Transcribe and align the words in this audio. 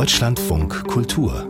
Deutschlandfunk 0.00 0.88
Kultur 0.88 1.46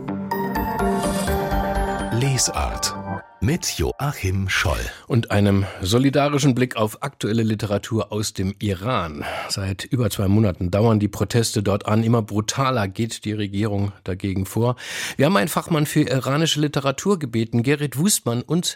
Lesart 2.11 2.93
mit 3.39 3.77
Joachim 3.77 4.49
Scholl. 4.49 4.77
Und 5.07 5.31
einem 5.31 5.65
solidarischen 5.81 6.53
Blick 6.53 6.75
auf 6.75 7.01
aktuelle 7.01 7.43
Literatur 7.43 8.11
aus 8.11 8.33
dem 8.33 8.53
Iran. 8.59 9.23
Seit 9.47 9.85
über 9.85 10.09
zwei 10.09 10.27
Monaten 10.27 10.69
dauern 10.69 10.99
die 10.99 11.07
Proteste 11.07 11.63
dort 11.63 11.85
an. 11.85 12.03
Immer 12.03 12.23
brutaler 12.23 12.89
geht 12.89 13.23
die 13.23 13.31
Regierung 13.31 13.93
dagegen 14.03 14.45
vor. 14.45 14.75
Wir 15.15 15.27
haben 15.27 15.37
einen 15.37 15.47
Fachmann 15.47 15.85
für 15.85 16.01
iranische 16.01 16.59
Literatur 16.59 17.19
gebeten, 17.19 17.63
Gerrit 17.63 17.97
Wustmann, 17.97 18.41
uns 18.41 18.75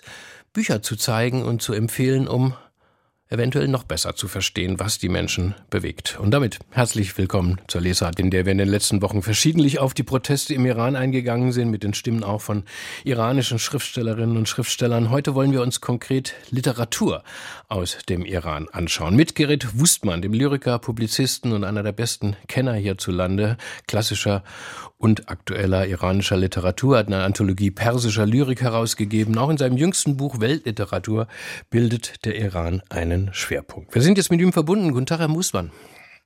Bücher 0.54 0.84
zu 0.84 0.96
zeigen 0.96 1.44
und 1.44 1.62
zu 1.62 1.74
empfehlen, 1.74 2.30
um 2.30 2.54
eventuell 3.30 3.68
noch 3.68 3.84
besser 3.84 4.16
zu 4.16 4.28
verstehen, 4.28 4.80
was 4.80 5.00
die 5.00 5.10
Menschen 5.10 5.56
bewegt. 5.72 6.20
Und 6.20 6.32
damit 6.32 6.60
herzlich 6.70 7.18
willkommen 7.18 7.60
zur 7.68 7.82
Lesart, 7.82 8.20
in 8.20 8.30
der 8.30 8.46
wir 8.46 8.52
in 8.52 8.60
den 8.60 8.68
letzten 8.68 9.02
Wochen 9.02 9.24
verschiedentlich 9.24 9.80
auf 9.80 9.96
die 9.96 10.04
Proteste 10.04 10.54
im 10.54 10.66
Iran 10.66 10.96
eingegangen 10.96 11.52
sind, 11.52 11.72
mit 11.72 11.84
den 11.84 11.96
Stimmen 11.96 12.24
auch 12.24 12.42
von 12.42 12.64
iranischen 13.04 13.58
Schriftstellerinnen 13.58 14.38
und 14.38 14.48
Schriftstellern. 14.48 15.10
Heute 15.10 15.34
wollen 15.34 15.52
wir 15.52 15.64
uns 15.64 15.82
konkret 15.82 16.36
Literatur 16.52 17.24
aus 17.68 17.98
dem 18.08 18.26
Iran 18.26 18.68
anschauen. 18.72 19.16
Mit 19.16 19.34
Gerrit 19.34 19.80
Wustmann, 19.80 20.22
dem 20.22 20.34
Lyriker, 20.34 20.78
Publizisten 20.78 21.52
und 21.52 21.64
einer 21.64 21.82
der 21.82 21.94
besten 21.94 22.36
Kenner 22.48 22.74
hierzulande, 22.74 23.58
klassischer 23.88 24.44
und 25.06 25.30
aktueller 25.30 25.86
iranischer 25.86 26.36
Literatur, 26.36 26.98
hat 26.98 27.06
eine 27.06 27.22
Anthologie 27.22 27.70
persischer 27.70 28.26
Lyrik 28.26 28.64
herausgegeben. 28.64 29.38
Auch 29.38 29.52
in 29.52 29.58
seinem 29.58 29.78
jüngsten 29.78 30.18
Buch 30.18 30.40
Weltliteratur 30.40 31.28
bildet 31.70 32.26
der 32.26 32.36
Iran 32.36 32.82
einen 32.90 33.32
Schwerpunkt. 33.32 33.94
Wir 33.94 34.02
sind 34.02 34.18
jetzt 34.18 34.32
mit 34.32 34.42
ihm 34.42 34.52
verbunden. 34.52 34.94
Guten 34.94 35.06
Tag, 35.06 35.20
Herr 35.20 35.28
Musmann. 35.28 35.72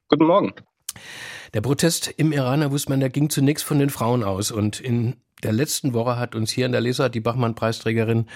Guten 0.07 0.25
Morgen. 0.25 0.53
Der 1.53 1.59
Protest 1.59 2.13
im 2.15 2.31
Iran, 2.31 2.61
Herr 2.61 2.70
Musmann, 2.70 3.01
der 3.01 3.09
ging 3.09 3.29
zunächst 3.29 3.65
von 3.65 3.79
den 3.79 3.89
Frauen 3.89 4.23
aus 4.23 4.49
und 4.49 4.79
in 4.79 5.17
der 5.43 5.51
letzten 5.51 5.93
Woche 5.93 6.15
hat 6.15 6.34
uns 6.34 6.49
hier 6.49 6.65
in 6.65 6.71
der 6.71 6.79
Leser 6.79 7.09
die 7.09 7.20
Bachmann-Preisträgerin 7.20 8.27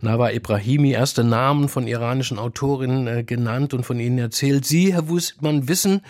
Nawa 0.00 0.30
Ibrahimi 0.30 0.92
erste 0.92 1.24
Namen 1.24 1.68
von 1.68 1.88
iranischen 1.88 2.38
Autorinnen 2.38 3.08
äh, 3.08 3.24
genannt 3.24 3.74
und 3.74 3.84
von 3.84 3.98
ihnen 3.98 4.18
erzählt. 4.18 4.64
Sie, 4.66 4.94
Herr 4.94 5.08
Wusmann, 5.08 5.66
wissen, 5.66 6.02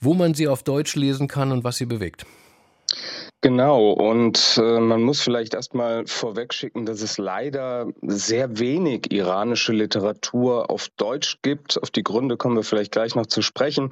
wo 0.00 0.14
man 0.14 0.32
sie 0.32 0.48
auf 0.48 0.62
Deutsch 0.62 0.96
lesen 0.96 1.28
kann 1.28 1.52
und 1.52 1.64
was 1.64 1.76
sie 1.76 1.86
bewegt. 1.86 2.24
Genau, 3.46 3.92
und 3.92 4.60
äh, 4.60 4.80
man 4.80 5.02
muss 5.02 5.20
vielleicht 5.20 5.54
erstmal 5.54 6.04
vorwegschicken, 6.04 6.84
dass 6.84 7.00
es 7.00 7.16
leider 7.16 7.86
sehr 8.02 8.58
wenig 8.58 9.12
iranische 9.12 9.72
Literatur 9.72 10.68
auf 10.68 10.88
Deutsch 10.96 11.38
gibt. 11.42 11.80
Auf 11.80 11.92
die 11.92 12.02
Gründe 12.02 12.36
kommen 12.36 12.56
wir 12.56 12.64
vielleicht 12.64 12.90
gleich 12.90 13.14
noch 13.14 13.26
zu 13.26 13.42
sprechen. 13.42 13.90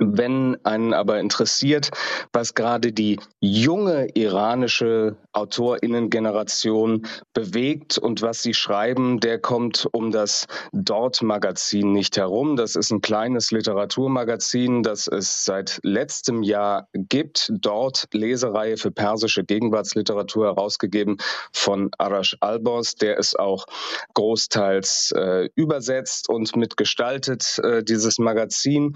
Wenn 0.00 0.56
einen 0.64 0.94
aber 0.94 1.18
interessiert, 1.18 1.90
was 2.32 2.54
gerade 2.54 2.92
die 2.92 3.18
junge 3.40 4.08
iranische 4.14 5.16
Autorinnengeneration 5.32 7.06
bewegt 7.32 7.98
und 7.98 8.22
was 8.22 8.42
sie 8.42 8.54
schreiben, 8.54 9.20
der 9.20 9.38
kommt 9.38 9.88
um 9.92 10.10
das 10.10 10.46
Dort-Magazin 10.72 11.92
nicht 11.92 12.16
herum. 12.16 12.56
Das 12.56 12.76
ist 12.76 12.90
ein 12.90 13.00
kleines 13.00 13.50
Literaturmagazin, 13.50 14.82
das 14.82 15.06
es 15.08 15.44
seit 15.44 15.80
letztem 15.82 16.42
Jahr 16.42 16.88
gibt. 16.92 17.50
Dort 17.52 18.06
Lesereihe 18.12 18.76
für 18.76 18.90
persische 18.90 19.44
Gegenwartsliteratur 19.44 20.46
herausgegeben 20.46 21.16
von 21.52 21.90
Arash 21.98 22.36
Albos. 22.40 22.94
Der 22.94 23.18
ist 23.18 23.38
auch 23.38 23.66
großteils 24.14 25.12
äh, 25.16 25.48
übersetzt 25.54 26.28
und 26.28 26.54
mitgestaltet, 26.56 27.58
äh, 27.62 27.82
dieses 27.82 28.18
Magazin. 28.18 28.94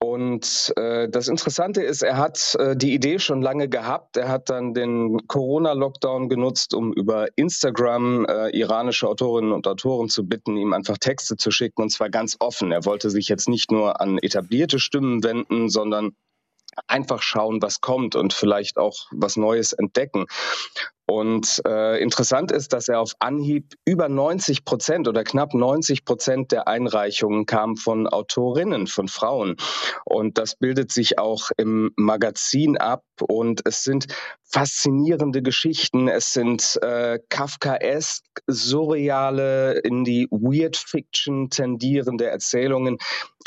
Und 0.00 0.72
äh, 0.76 1.08
das 1.08 1.26
Interessante 1.26 1.82
ist, 1.82 2.02
er 2.02 2.18
hat 2.18 2.54
äh, 2.60 2.76
die 2.76 2.94
Idee 2.94 3.18
schon 3.18 3.42
lange 3.42 3.68
gehabt. 3.68 4.16
Er 4.16 4.28
hat 4.28 4.48
dann 4.48 4.72
den 4.72 5.26
Corona-Lockdown 5.26 6.28
genutzt, 6.28 6.72
um 6.72 6.92
über 6.92 7.26
Instagram 7.34 8.24
äh, 8.26 8.56
iranische 8.56 9.08
Autorinnen 9.08 9.52
und 9.52 9.66
Autoren 9.66 10.08
zu 10.08 10.24
bitten, 10.24 10.56
ihm 10.56 10.72
einfach 10.72 10.98
Texte 10.98 11.36
zu 11.36 11.50
schicken, 11.50 11.82
und 11.82 11.90
zwar 11.90 12.10
ganz 12.10 12.36
offen. 12.38 12.70
Er 12.70 12.84
wollte 12.84 13.10
sich 13.10 13.28
jetzt 13.28 13.48
nicht 13.48 13.72
nur 13.72 14.00
an 14.00 14.18
etablierte 14.18 14.78
Stimmen 14.78 15.24
wenden, 15.24 15.68
sondern 15.68 16.14
einfach 16.86 17.22
schauen, 17.22 17.60
was 17.62 17.80
kommt 17.80 18.16
und 18.16 18.32
vielleicht 18.32 18.78
auch 18.78 19.06
was 19.10 19.36
Neues 19.36 19.72
entdecken. 19.72 20.26
Und 21.10 21.62
äh, 21.66 22.02
interessant 22.02 22.52
ist, 22.52 22.74
dass 22.74 22.86
er 22.88 23.00
auf 23.00 23.14
Anhieb 23.18 23.72
über 23.86 24.10
90 24.10 24.66
Prozent 24.66 25.08
oder 25.08 25.24
knapp 25.24 25.54
90 25.54 26.04
Prozent 26.04 26.52
der 26.52 26.68
Einreichungen 26.68 27.46
kamen 27.46 27.76
von 27.76 28.06
Autorinnen, 28.06 28.86
von 28.86 29.08
Frauen. 29.08 29.56
Und 30.04 30.36
das 30.36 30.56
bildet 30.56 30.92
sich 30.92 31.18
auch 31.18 31.48
im 31.56 31.92
Magazin 31.96 32.76
ab. 32.76 33.04
Und 33.26 33.62
es 33.64 33.84
sind 33.84 34.06
faszinierende 34.44 35.40
Geschichten. 35.40 36.08
Es 36.08 36.34
sind 36.34 36.78
äh, 36.82 37.18
Kafkaesk, 37.30 38.24
surreale, 38.46 39.78
in 39.78 40.04
die 40.04 40.28
Weird 40.30 40.76
Fiction 40.76 41.48
tendierende 41.48 42.26
Erzählungen. 42.26 42.98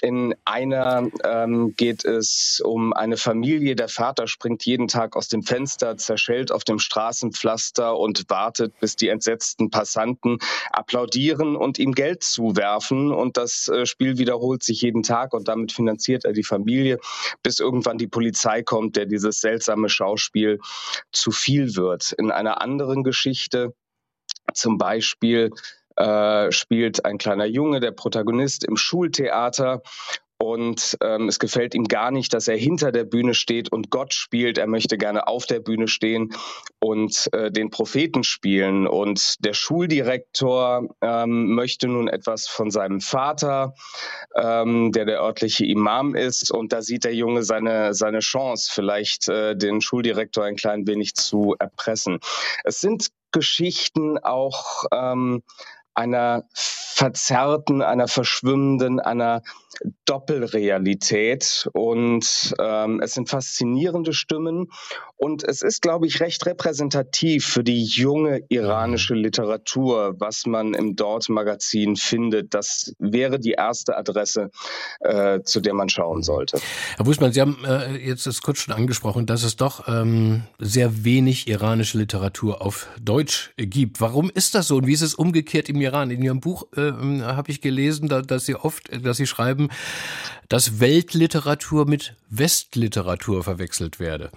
In 0.02 0.36
einer 0.46 1.10
ähm, 1.24 1.74
geht 1.76 2.06
es 2.06 2.62
um 2.64 2.94
eine 2.94 3.18
Familie. 3.18 3.76
Der 3.76 3.88
Vater 3.90 4.28
springt 4.28 4.66
jeden 4.66 4.88
Tag 4.88 5.16
aus 5.16 5.28
dem 5.28 5.44
Fenster, 5.44 5.98
zerschellt 5.98 6.52
auf 6.52 6.64
dem 6.64 6.80
Straßenpflaster 6.80 7.52
Pflaster 7.52 7.98
und 7.98 8.30
wartet, 8.30 8.80
bis 8.80 8.96
die 8.96 9.10
entsetzten 9.10 9.70
Passanten 9.70 10.38
applaudieren 10.72 11.56
und 11.56 11.80
ihm 11.80 11.94
Geld 11.94 12.24
zuwerfen. 12.24 13.12
Und 13.12 13.38
das 13.38 13.68
äh, 13.68 13.86
Spiel 13.86 14.18
wiederholt 14.18 14.64
sich 14.64 14.82
jeden 14.82 15.04
Tag 15.04 15.34
und 15.34 15.48
damit 15.48 15.72
finanziert 15.72 16.26
er 16.26 16.34
die 16.34 16.44
Familie, 16.44 17.00
bis 17.44 17.60
irgendwann 17.60 17.98
die 17.98 18.08
Polizei 18.08 18.64
kommt, 18.64 18.96
der 18.96 19.06
dieses 19.06 19.42
seltsame 19.42 19.90
Schauspiel 19.90 20.60
zu 21.12 21.32
viel 21.32 21.76
wird. 21.76 22.14
In 22.14 22.32
einer 22.32 22.62
anderen 22.62 23.04
Geschichte 23.04 23.74
zum 24.54 24.78
Beispiel 24.78 25.52
äh, 25.98 26.52
spielt 26.52 27.06
ein 27.06 27.18
kleiner 27.18 27.46
Junge, 27.46 27.80
der 27.80 27.92
Protagonist 27.92 28.64
im 28.64 28.78
Schultheater 28.78 29.82
und 30.42 30.98
ähm, 31.04 31.28
es 31.28 31.38
gefällt 31.38 31.76
ihm 31.76 31.84
gar 31.84 32.10
nicht, 32.10 32.34
dass 32.34 32.48
er 32.48 32.58
hinter 32.58 32.92
der 32.92 33.04
Bühne 33.04 33.36
steht 33.36 33.72
und 33.72 33.92
Gott 33.92 34.16
spielt. 34.16 34.58
Er 34.58 34.66
möchte 34.66 34.98
gerne 34.98 35.28
auf 35.28 35.46
der 35.46 35.60
Bühne 35.60 35.88
stehen 35.88 36.34
und 36.80 37.30
äh, 37.32 37.52
den 37.52 37.70
Propheten 37.70 38.24
spielen. 38.24 38.88
Und 38.88 39.46
der 39.46 39.54
Schuldirektor 39.54 40.88
ähm, 41.02 41.54
möchte 41.54 41.88
nun 41.88 42.08
etwas 42.08 42.48
von 42.48 42.72
seinem 42.72 43.02
Vater, 43.02 43.76
ähm, 44.36 44.92
der 44.92 45.06
der 45.06 45.22
örtliche 45.22 45.68
Imam 45.68 46.16
ist. 46.16 46.50
Und 46.50 46.74
da 46.74 46.82
sieht 46.82 47.04
der 47.04 47.14
Junge 47.14 47.44
seine, 47.44 47.94
seine 47.94 48.20
Chance, 48.20 48.72
vielleicht 48.74 49.30
äh, 49.30 49.56
den 49.56 49.80
Schuldirektor 49.80 50.44
ein 50.44 50.56
klein 50.56 50.88
wenig 50.88 51.14
zu 51.14 51.56
erpressen. 51.60 52.20
Es 52.64 52.82
sind 52.82 53.10
Geschichten 53.32 54.18
auch 54.18 54.86
ähm, 54.92 55.44
einer 55.94 56.44
verzerrten, 56.54 57.82
einer 57.82 58.08
verschwimmenden, 58.08 59.00
einer 59.00 59.42
Doppelrealität. 60.06 61.68
Und 61.74 62.54
ähm, 62.60 63.00
es 63.02 63.14
sind 63.14 63.30
faszinierende 63.30 64.14
Stimmen. 64.14 64.68
Und 65.18 65.44
es 65.44 65.62
ist, 65.62 65.82
glaube 65.82 66.08
ich, 66.08 66.20
recht 66.20 66.46
repräsentativ 66.46 67.46
für 67.46 67.64
die 67.64 67.84
junge 67.84 68.42
iranische 68.50 69.14
Literatur, 69.14 70.16
was 70.20 70.46
man 70.46 70.74
im 70.74 70.96
Dort-Magazin 70.96 71.96
findet. 71.96 72.54
Das 72.54 72.94
wäre 73.00 73.40
die 73.40 73.52
erste 73.52 73.98
Adresse, 73.98 74.50
äh, 75.00 75.42
zu 75.44 75.62
der 75.62 75.74
man 75.74 75.90
schauen 75.90 76.24
sollte. 76.24 76.60
Herr 76.98 77.06
Busmann, 77.06 77.34
Sie 77.34 77.42
haben 77.42 77.64
äh, 77.66 77.98
jetzt 77.98 78.26
das 78.28 78.42
kurz 78.42 78.60
schon 78.60 78.74
angesprochen, 78.74 79.26
dass 79.26 79.44
es 79.44 79.56
doch 79.56 79.88
ähm, 79.88 80.44
sehr 80.60 81.04
wenig 81.04 81.48
iranische 81.48 81.98
Literatur 81.98 82.62
auf 82.62 82.88
Deutsch 83.00 83.54
gibt. 83.58 84.02
Warum 84.02 84.32
ist 84.34 84.56
das 84.56 84.68
so 84.68 84.78
und 84.78 84.88
wie 84.88 84.94
ist 84.94 85.02
es 85.02 85.16
umgekehrt 85.16 85.70
im 85.70 85.82
Iran? 85.82 85.91
In 85.92 86.22
Ihrem 86.22 86.40
Buch 86.40 86.68
äh, 86.76 86.92
habe 87.22 87.52
ich 87.52 87.62
gelesen, 87.62 88.08
da, 88.08 88.22
dass 88.22 88.46
Sie 88.46 88.56
oft, 88.56 88.90
dass 89.06 89.18
Sie 89.18 89.28
schreiben, 89.28 89.70
dass 90.50 90.80
Weltliteratur 90.80 91.86
mit 91.86 92.16
Westliteratur 92.30 93.44
verwechselt 93.44 94.00
werde. 94.00 94.32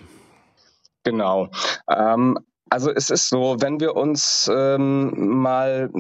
Genau. 1.05 1.51
Ähm, 1.89 2.39
also 2.71 2.91
es 2.91 3.11
ist 3.11 3.29
so, 3.29 3.57
wenn 3.61 3.79
wir 3.79 3.95
uns 3.95 4.51
ähm, 4.53 5.39
mal 5.41 5.91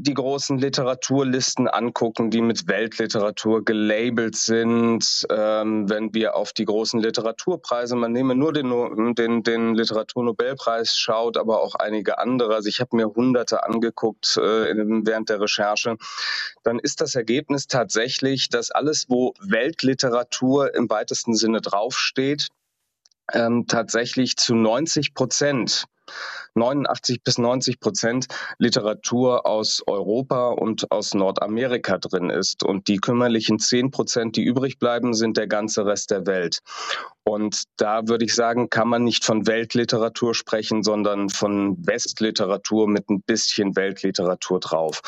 die 0.00 0.14
großen 0.14 0.58
Literaturlisten 0.58 1.66
angucken, 1.66 2.30
die 2.30 2.40
mit 2.40 2.68
Weltliteratur 2.68 3.64
gelabelt 3.64 4.36
sind, 4.36 5.26
ähm, 5.28 5.90
wenn 5.90 6.14
wir 6.14 6.36
auf 6.36 6.52
die 6.52 6.64
großen 6.64 7.00
Literaturpreise, 7.00 7.96
man 7.96 8.12
nehme 8.12 8.36
nur 8.36 8.52
den, 8.52 9.14
den, 9.16 9.42
den 9.42 9.74
Literaturnobelpreis 9.74 10.96
schaut, 10.96 11.36
aber 11.36 11.60
auch 11.60 11.74
einige 11.74 12.18
andere, 12.18 12.54
also 12.54 12.68
ich 12.68 12.80
habe 12.80 12.94
mir 12.94 13.08
hunderte 13.08 13.64
angeguckt 13.64 14.36
äh, 14.36 14.72
während 15.04 15.30
der 15.30 15.40
Recherche, 15.40 15.96
dann 16.62 16.78
ist 16.78 17.00
das 17.00 17.16
Ergebnis 17.16 17.66
tatsächlich, 17.66 18.48
dass 18.50 18.70
alles, 18.70 19.06
wo 19.08 19.34
Weltliteratur 19.40 20.76
im 20.76 20.88
weitesten 20.88 21.34
Sinne 21.34 21.60
draufsteht, 21.60 22.48
ähm, 23.32 23.66
tatsächlich 23.66 24.36
zu 24.36 24.54
90 24.54 25.14
Prozent 25.14 25.86
89 26.54 27.22
bis 27.22 27.38
90 27.38 27.80
Prozent 27.80 28.26
Literatur 28.58 29.46
aus 29.46 29.82
Europa 29.86 30.48
und 30.48 30.90
aus 30.90 31.14
Nordamerika 31.14 31.98
drin 31.98 32.30
ist. 32.30 32.64
Und 32.64 32.88
die 32.88 32.98
kümmerlichen 32.98 33.58
10 33.58 33.90
Prozent, 33.90 34.36
die 34.36 34.44
übrig 34.44 34.78
bleiben, 34.78 35.14
sind 35.14 35.36
der 35.36 35.46
ganze 35.46 35.86
Rest 35.86 36.10
der 36.10 36.26
Welt. 36.26 36.60
Und 37.24 37.64
da 37.76 38.08
würde 38.08 38.24
ich 38.24 38.34
sagen, 38.34 38.70
kann 38.70 38.88
man 38.88 39.04
nicht 39.04 39.22
von 39.22 39.46
Weltliteratur 39.46 40.34
sprechen, 40.34 40.82
sondern 40.82 41.28
von 41.28 41.76
Westliteratur 41.86 42.88
mit 42.88 43.10
ein 43.10 43.20
bisschen 43.20 43.76
Weltliteratur 43.76 44.60
drauf. 44.60 45.02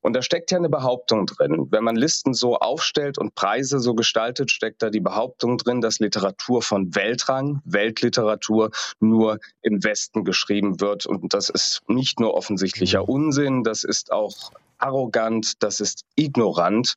Und 0.00 0.14
da 0.14 0.22
steckt 0.22 0.50
ja 0.50 0.56
eine 0.56 0.70
Behauptung 0.70 1.26
drin. 1.26 1.66
Wenn 1.70 1.84
man 1.84 1.96
Listen 1.96 2.32
so 2.32 2.56
aufstellt 2.56 3.18
und 3.18 3.34
Preise 3.34 3.78
so 3.78 3.94
gestaltet, 3.94 4.50
steckt 4.50 4.82
da 4.82 4.88
die 4.88 5.00
Behauptung 5.00 5.58
drin, 5.58 5.82
dass 5.82 5.98
Literatur 5.98 6.62
von 6.62 6.94
Weltrang, 6.94 7.60
Weltliteratur 7.66 8.70
nur 8.98 9.38
im 9.60 9.84
Westen 9.84 10.24
geschrieben 10.24 10.45
wird. 10.48 11.06
Und 11.06 11.34
das 11.34 11.48
ist 11.48 11.82
nicht 11.88 12.20
nur 12.20 12.34
offensichtlicher 12.34 13.02
mhm. 13.02 13.08
Unsinn, 13.08 13.62
das 13.62 13.84
ist 13.84 14.12
auch 14.12 14.50
arrogant, 14.78 15.62
das 15.62 15.80
ist 15.80 16.04
ignorant. 16.16 16.94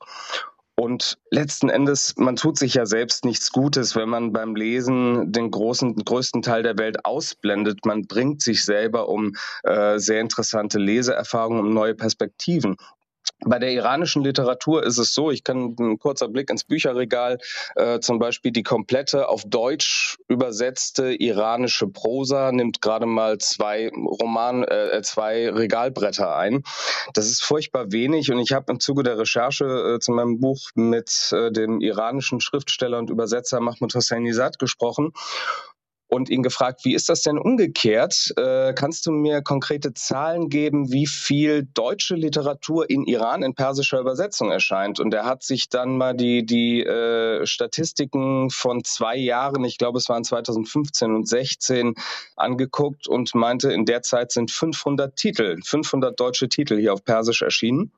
Und 0.80 1.18
letzten 1.30 1.68
Endes, 1.68 2.14
man 2.16 2.36
tut 2.36 2.58
sich 2.58 2.72
ja 2.72 2.86
selbst 2.86 3.26
nichts 3.26 3.52
Gutes, 3.52 3.96
wenn 3.96 4.08
man 4.08 4.32
beim 4.32 4.54
Lesen 4.56 5.30
den 5.30 5.50
großen, 5.50 5.94
größten 5.94 6.40
Teil 6.40 6.62
der 6.62 6.78
Welt 6.78 7.04
ausblendet. 7.04 7.84
Man 7.84 8.06
bringt 8.06 8.40
sich 8.40 8.64
selber 8.64 9.10
um 9.10 9.34
äh, 9.62 9.98
sehr 9.98 10.22
interessante 10.22 10.78
Leseerfahrungen, 10.78 11.60
um 11.60 11.74
neue 11.74 11.94
Perspektiven. 11.94 12.76
Bei 13.46 13.58
der 13.58 13.72
iranischen 13.72 14.22
Literatur 14.22 14.84
ist 14.84 14.98
es 14.98 15.14
so, 15.14 15.30
ich 15.30 15.44
kann 15.44 15.74
ein 15.78 15.98
kurzer 15.98 16.28
Blick 16.28 16.50
ins 16.50 16.64
Bücherregal, 16.64 17.38
äh, 17.76 18.00
zum 18.00 18.18
Beispiel 18.18 18.52
die 18.52 18.62
komplette 18.62 19.28
auf 19.28 19.44
Deutsch 19.46 20.16
übersetzte 20.28 21.14
iranische 21.14 21.86
Prosa 21.86 22.52
nimmt 22.52 22.82
gerade 22.82 23.06
mal 23.06 23.38
zwei 23.38 23.90
Roman, 23.90 24.64
äh, 24.64 25.00
zwei 25.02 25.50
Regalbretter 25.50 26.36
ein. 26.36 26.62
Das 27.14 27.26
ist 27.26 27.42
furchtbar 27.42 27.92
wenig 27.92 28.30
und 28.30 28.38
ich 28.38 28.52
habe 28.52 28.72
im 28.72 28.80
Zuge 28.80 29.02
der 29.02 29.18
Recherche 29.18 29.64
äh, 29.64 29.98
zu 30.00 30.12
meinem 30.12 30.38
Buch 30.38 30.70
mit 30.74 31.30
äh, 31.32 31.50
dem 31.50 31.80
iranischen 31.80 32.40
Schriftsteller 32.40 32.98
und 32.98 33.10
Übersetzer 33.10 33.60
Mahmoud 33.60 33.94
Hosseini-Sad 33.94 34.58
gesprochen 34.58 35.12
und 36.10 36.28
ihn 36.28 36.42
gefragt, 36.42 36.84
wie 36.84 36.94
ist 36.94 37.08
das 37.08 37.22
denn 37.22 37.38
umgekehrt? 37.38 38.32
Äh, 38.36 38.74
kannst 38.74 39.06
du 39.06 39.12
mir 39.12 39.42
konkrete 39.42 39.94
Zahlen 39.94 40.48
geben, 40.48 40.92
wie 40.92 41.06
viel 41.06 41.68
deutsche 41.72 42.16
Literatur 42.16 42.90
in 42.90 43.04
Iran 43.04 43.42
in 43.42 43.54
persischer 43.54 44.00
Übersetzung 44.00 44.50
erscheint? 44.50 44.98
Und 44.98 45.14
er 45.14 45.24
hat 45.24 45.44
sich 45.44 45.68
dann 45.68 45.96
mal 45.96 46.14
die, 46.14 46.44
die 46.44 46.82
äh, 46.84 47.46
Statistiken 47.46 48.50
von 48.50 48.82
zwei 48.82 49.16
Jahren, 49.16 49.64
ich 49.64 49.78
glaube 49.78 49.98
es 49.98 50.08
waren 50.08 50.24
2015 50.24 51.14
und 51.14 51.28
16, 51.28 51.94
angeguckt 52.36 53.06
und 53.06 53.34
meinte, 53.34 53.72
in 53.72 53.84
der 53.84 54.02
Zeit 54.02 54.32
sind 54.32 54.50
500 54.50 55.14
Titel, 55.14 55.58
500 55.64 56.18
deutsche 56.18 56.48
Titel 56.48 56.78
hier 56.78 56.92
auf 56.92 57.04
Persisch 57.04 57.42
erschienen. 57.42 57.92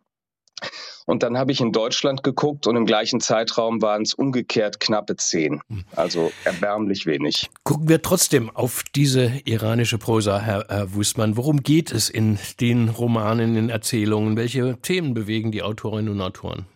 Und 1.07 1.23
dann 1.23 1.37
habe 1.37 1.53
ich 1.53 1.61
in 1.61 1.73
Deutschland 1.73 2.23
geguckt 2.23 2.67
und 2.67 2.77
im 2.77 2.87
gleichen 2.87 3.21
Zeitraum 3.21 3.83
waren 3.83 4.03
es 4.03 4.15
umgekehrt 4.15 4.79
knappe 4.81 5.17
zehn. 5.17 5.61
Hm. 5.69 5.85
Also 5.97 6.33
erbärmlich 6.45 7.07
wenig. 7.07 7.51
Gucken 7.65 7.89
wir 7.89 8.03
trotzdem 8.03 8.51
auf 8.51 8.85
diese 8.95 9.41
iranische 9.45 9.99
Prosa, 9.99 10.39
Herr, 10.39 10.67
Herr 10.69 10.95
Wusmann. 10.95 11.37
Worum 11.37 11.63
geht 11.63 11.91
es 11.91 12.09
in 12.09 12.39
den 12.61 12.89
Romanen, 12.89 13.51
in 13.51 13.55
den 13.55 13.69
Erzählungen? 13.71 14.37
Welche 14.37 14.79
Themen 14.81 15.15
bewegen 15.15 15.51
die 15.51 15.63
Autorinnen 15.63 16.13
und 16.13 16.21
Autoren? 16.21 16.67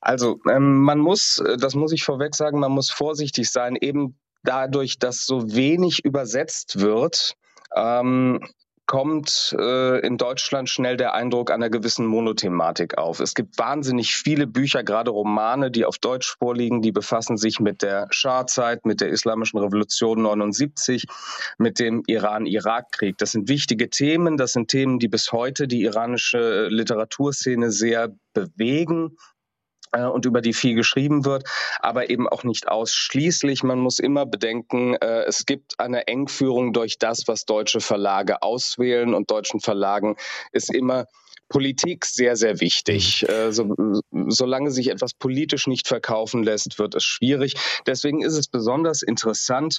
Also 0.00 0.38
ähm, 0.48 0.82
man 0.82 0.98
muss, 0.98 1.38
äh, 1.38 1.56
das 1.56 1.74
muss 1.74 1.92
ich 1.92 2.04
vorweg 2.04 2.34
sagen, 2.34 2.60
man 2.60 2.72
muss 2.72 2.90
vorsichtig 2.90 3.50
sein, 3.50 3.76
eben 3.76 4.16
dadurch, 4.44 4.98
dass 4.98 5.26
so 5.26 5.54
wenig 5.54 6.04
übersetzt 6.04 6.80
wird. 6.80 7.34
Ähm, 7.74 8.40
kommt 8.86 9.54
äh, 9.58 10.00
in 10.06 10.16
Deutschland 10.16 10.70
schnell 10.70 10.96
der 10.96 11.14
Eindruck 11.14 11.50
einer 11.50 11.68
gewissen 11.70 12.06
Monothematik 12.06 12.98
auf. 12.98 13.20
Es 13.20 13.34
gibt 13.34 13.58
wahnsinnig 13.58 14.14
viele 14.14 14.46
Bücher, 14.46 14.84
gerade 14.84 15.10
Romane, 15.10 15.70
die 15.70 15.84
auf 15.84 15.98
Deutsch 15.98 16.36
vorliegen, 16.38 16.82
die 16.82 16.92
befassen 16.92 17.36
sich 17.36 17.58
mit 17.60 17.82
der 17.82 18.06
Schah-Zeit, 18.10 18.86
mit 18.86 19.00
der 19.00 19.08
Islamischen 19.08 19.58
Revolution 19.58 20.22
79, 20.22 21.04
mit 21.58 21.78
dem 21.80 22.02
Iran-Irak-Krieg. 22.06 23.18
Das 23.18 23.32
sind 23.32 23.48
wichtige 23.48 23.90
Themen, 23.90 24.36
das 24.36 24.52
sind 24.52 24.68
Themen, 24.68 24.98
die 24.98 25.08
bis 25.08 25.32
heute 25.32 25.66
die 25.66 25.82
iranische 25.82 26.68
Literaturszene 26.68 27.70
sehr 27.70 28.12
bewegen 28.34 29.10
äh, 29.12 29.35
und 29.92 30.26
über 30.26 30.40
die 30.40 30.52
viel 30.52 30.74
geschrieben 30.74 31.24
wird, 31.24 31.44
aber 31.80 32.10
eben 32.10 32.28
auch 32.28 32.44
nicht 32.44 32.68
ausschließlich. 32.68 33.62
Man 33.62 33.78
muss 33.78 33.98
immer 33.98 34.26
bedenken, 34.26 34.94
äh, 34.94 35.24
es 35.24 35.46
gibt 35.46 35.78
eine 35.78 36.06
Engführung 36.06 36.72
durch 36.72 36.98
das, 36.98 37.22
was 37.26 37.44
deutsche 37.44 37.80
Verlage 37.80 38.42
auswählen 38.42 39.14
und 39.14 39.30
deutschen 39.30 39.60
Verlagen 39.60 40.16
ist 40.52 40.74
immer 40.74 41.06
Politik 41.48 42.04
sehr, 42.04 42.36
sehr 42.36 42.60
wichtig. 42.60 43.22
Mhm. 43.22 43.34
Äh, 43.34 43.52
so, 43.52 43.74
solange 44.28 44.70
sich 44.70 44.90
etwas 44.90 45.14
politisch 45.14 45.66
nicht 45.66 45.86
verkaufen 45.86 46.42
lässt, 46.42 46.78
wird 46.78 46.94
es 46.94 47.04
schwierig. 47.04 47.54
Deswegen 47.86 48.22
ist 48.22 48.36
es 48.36 48.48
besonders 48.48 49.02
interessant, 49.02 49.78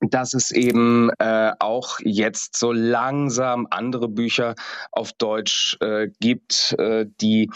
dass 0.00 0.34
es 0.34 0.50
eben 0.50 1.10
äh, 1.18 1.52
auch 1.58 1.98
jetzt 2.02 2.56
so 2.56 2.72
langsam 2.72 3.66
andere 3.70 4.08
Bücher 4.08 4.54
auf 4.92 5.12
Deutsch 5.12 5.76
äh, 5.80 6.08
gibt, 6.20 6.74
äh, 6.78 7.06
die 7.20 7.50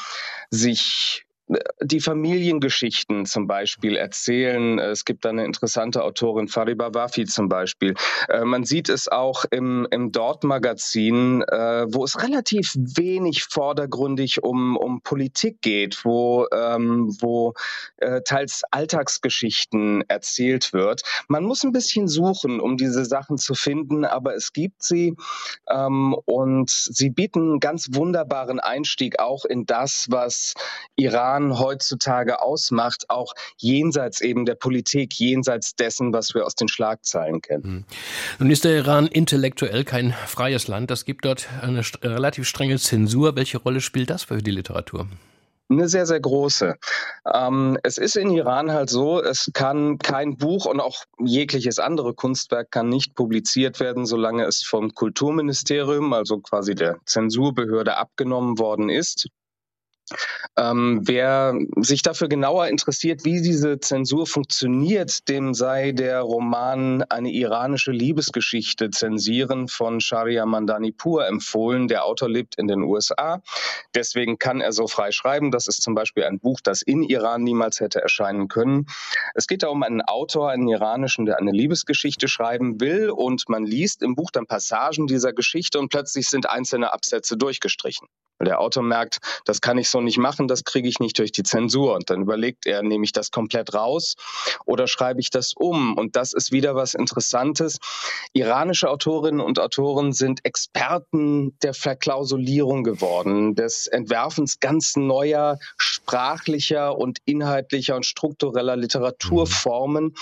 sich 0.50 1.24
die 1.82 2.00
Familiengeschichten 2.00 3.26
zum 3.26 3.46
Beispiel 3.46 3.96
erzählen. 3.96 4.79
Es 4.79 5.05
gibt 5.05 5.25
da 5.25 5.29
eine 5.29 5.44
interessante 5.44 6.02
Autorin, 6.02 6.49
Fariba 6.49 6.94
Wafi 6.94 7.26
zum 7.26 7.49
Beispiel. 7.49 7.94
Äh, 8.29 8.44
man 8.44 8.64
sieht 8.64 8.88
es 8.88 9.08
auch 9.08 9.44
im, 9.50 9.87
im 9.91 10.11
Dort-Magazin, 10.11 11.43
äh, 11.43 11.87
wo 11.93 12.05
es 12.05 12.23
relativ 12.23 12.73
wenig 12.76 13.44
vordergründig 13.44 14.43
um, 14.43 14.76
um 14.76 15.02
Politik 15.02 15.61
geht, 15.61 16.05
wo, 16.05 16.46
ähm, 16.52 17.14
wo 17.20 17.52
äh, 17.99 18.23
teils 18.23 18.62
Alltagsgeschichten 18.70 20.02
erzählt 20.08 20.73
wird. 20.73 21.02
Man 21.29 21.44
muss 21.44 21.62
ein 21.62 21.73
bisschen 21.73 22.08
suchen, 22.08 22.58
um 22.58 22.79
diese 22.79 23.05
Sachen 23.05 23.37
zu 23.37 23.55
finden, 23.55 24.06
aber 24.06 24.35
es 24.35 24.52
gibt 24.52 24.82
sie 24.82 25.14
ähm, 25.69 26.14
und 26.25 26.70
sie 26.70 27.11
bieten 27.11 27.41
einen 27.41 27.61
ganz 27.61 27.88
wunderbaren 27.93 28.61
Einstieg 28.61 29.19
auch 29.19 29.44
in 29.44 29.67
das, 29.67 30.06
was 30.08 30.55
Iran 30.96 31.34
Iran 31.35 31.59
heutzutage 31.59 32.41
ausmacht, 32.43 33.05
auch 33.09 33.33
jenseits 33.57 34.21
eben 34.21 34.45
der 34.45 34.55
Politik, 34.55 35.15
jenseits 35.15 35.75
dessen, 35.75 36.13
was 36.13 36.35
wir 36.35 36.47
aus 36.47 36.55
den 36.55 36.69
Schlagzeilen 36.69 37.41
kennen. 37.41 37.63
Hm. 37.63 37.85
Nun 38.39 38.51
ist 38.51 38.65
der 38.65 38.77
Iran 38.77 39.07
intellektuell 39.07 39.85
kein 39.85 40.13
freies 40.27 40.69
Land. 40.69 40.91
Es 40.91 41.05
gibt 41.05 41.25
dort 41.25 41.49
eine 41.61 41.83
relativ 42.03 42.47
strenge 42.47 42.79
Zensur. 42.79 43.37
Welche 43.37 43.59
Rolle 43.59 43.81
spielt 43.81 44.11
das 44.11 44.25
für 44.25 44.39
die 44.39 44.51
Literatur? 44.51 45.09
Eine 45.71 45.89
sehr, 45.89 46.05
sehr 46.05 46.21
große. 46.21 46.75
Ähm, 47.35 47.79
es 47.83 47.97
ist 47.97 48.17
in 48.17 48.31
Iran 48.31 48.71
halt 48.71 48.91
so, 48.91 49.23
es 49.23 49.51
kann 49.55 49.99
kein 49.99 50.37
Buch 50.37 50.67
und 50.67 50.79
auch 50.79 51.05
jegliches 51.19 51.79
andere 51.79 52.13
Kunstwerk 52.13 52.70
kann 52.70 52.91
nicht 52.91 53.15
publiziert 53.15 53.81
werden, 53.81 54.05
solange 54.05 54.44
es 54.44 54.63
vom 54.63 54.93
Kulturministerium, 54.93 56.13
also 56.13 56.39
quasi 56.39 56.75
der 56.75 56.99
Zensurbehörde, 57.06 57.97
abgenommen 57.97 58.58
worden 58.58 58.91
ist. 58.91 59.29
Ähm, 60.56 61.01
wer 61.03 61.55
sich 61.77 62.03
dafür 62.03 62.29
genauer 62.29 62.69
interessiert, 62.69 63.25
wie 63.25 63.41
diese 63.41 63.81
Zensur 63.81 64.27
funktioniert, 64.27 65.29
dem 65.29 65.55
sei 65.55 65.93
der 65.93 66.20
Roman 66.20 67.03
Eine 67.08 67.31
iranische 67.31 67.91
Liebesgeschichte 67.91 68.91
zensieren 68.91 69.69
von 69.69 70.01
Sharia 70.01 70.46
Mandanipur 70.46 71.27
empfohlen. 71.27 71.89
Der 71.89 72.05
Autor 72.05 72.29
lebt 72.29 72.56
in 72.56 72.69
den 72.69 72.82
USA. 72.82 73.43
Deswegen 73.94 74.39
kann 74.39 74.61
er 74.61 74.73
so 74.73 74.87
frei 74.87 75.11
schreiben. 75.11 75.51
Das 75.51 75.67
ist 75.69 75.82
zum 75.82 75.94
Beispiel 75.94 76.25
ein 76.25 76.39
Buch, 76.39 76.61
das 76.63 76.82
in 76.82 77.03
Iran 77.03 77.43
niemals 77.43 77.81
hätte 77.81 78.01
erscheinen 78.01 78.49
können. 78.49 78.87
Es 79.34 79.46
geht 79.46 79.63
da 79.63 79.69
um 79.69 79.82
einen 79.82 80.03
Autor, 80.03 80.51
einen 80.51 80.69
iranischen, 80.69 81.25
der 81.25 81.39
eine 81.39 81.53
Liebesgeschichte 81.53 82.29
schreiben 82.29 82.81
will 82.81 83.11
und 83.11 83.49
man 83.49 83.65
liest 83.65 84.03
im 84.03 84.15
Buch 84.15 84.31
dann 84.31 84.46
Passagen 84.46 85.06
dieser 85.06 85.32
Geschichte 85.32 85.79
und 85.79 85.89
plötzlich 85.89 86.29
sind 86.29 86.49
einzelne 86.49 86.93
Absätze 86.93 87.37
durchgestrichen. 87.37 88.08
Der 88.41 88.60
Autor 88.60 88.82
merkt, 88.82 89.19
das 89.44 89.60
kann 89.60 89.79
ich 89.79 89.88
so 89.88 90.00
nicht 90.00 90.19
machen, 90.19 90.48
das 90.48 90.64
kriege 90.64 90.88
ich 90.88 90.98
nicht 90.98 91.19
durch 91.19 91.32
die 91.32 91.43
Zensur. 91.43 91.94
Und 91.94 92.10
dann 92.10 92.22
überlegt 92.22 92.67
er, 92.67 92.82
nehme 92.82 93.05
ich 93.05 93.12
das 93.12 93.31
komplett 93.31 93.74
raus 93.74 94.17
oder 94.67 94.86
schreibe 94.86 95.20
ich 95.20 95.31
das 95.31 95.53
um? 95.55 95.96
Und 95.96 96.17
das 96.17 96.32
ist 96.32 96.53
wieder 96.53 96.74
was 96.74 96.94
Interessantes. 96.94 97.79
Iranische 98.32 98.91
Autorinnen 98.91 99.41
und 99.41 99.58
Autoren 99.58 100.12
sind 100.12 100.44
Experten 100.44 101.56
der 101.62 101.74
Verklausulierung 101.74 102.82
geworden, 102.82 103.55
des 103.55 103.86
Entwerfens 103.86 104.60
ganz 104.60 104.96
neuer 104.96 105.58
sprachlicher 105.76 106.96
und 106.98 107.19
inhaltlicher 107.24 107.96
und 107.96 108.05
struktureller 108.05 108.76
Literaturformen 108.76 110.14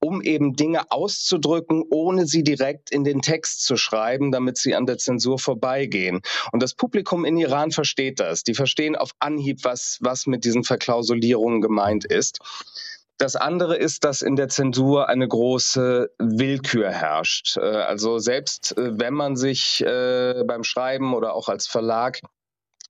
um 0.00 0.22
eben 0.22 0.54
Dinge 0.54 0.90
auszudrücken, 0.90 1.84
ohne 1.90 2.26
sie 2.26 2.42
direkt 2.42 2.90
in 2.90 3.04
den 3.04 3.20
Text 3.20 3.64
zu 3.64 3.76
schreiben, 3.76 4.32
damit 4.32 4.58
sie 4.58 4.74
an 4.74 4.86
der 4.86 4.98
Zensur 4.98 5.38
vorbeigehen. 5.38 6.20
Und 6.52 6.62
das 6.62 6.74
Publikum 6.74 7.24
in 7.24 7.36
Iran 7.36 7.70
versteht 7.70 8.20
das. 8.20 8.42
Die 8.44 8.54
verstehen 8.54 8.96
auf 8.96 9.10
Anhieb, 9.18 9.64
was, 9.64 9.98
was 10.00 10.26
mit 10.26 10.44
diesen 10.44 10.64
Verklausulierungen 10.64 11.60
gemeint 11.60 12.04
ist. 12.04 12.38
Das 13.18 13.34
andere 13.34 13.76
ist, 13.76 14.04
dass 14.04 14.22
in 14.22 14.36
der 14.36 14.48
Zensur 14.48 15.08
eine 15.08 15.26
große 15.26 16.08
Willkür 16.18 16.90
herrscht. 16.92 17.56
Äh, 17.56 17.60
also 17.62 18.18
selbst 18.18 18.78
äh, 18.78 18.92
wenn 18.96 19.12
man 19.12 19.34
sich 19.34 19.84
äh, 19.84 20.44
beim 20.46 20.62
Schreiben 20.62 21.14
oder 21.14 21.34
auch 21.34 21.48
als 21.48 21.66
Verlag 21.66 22.20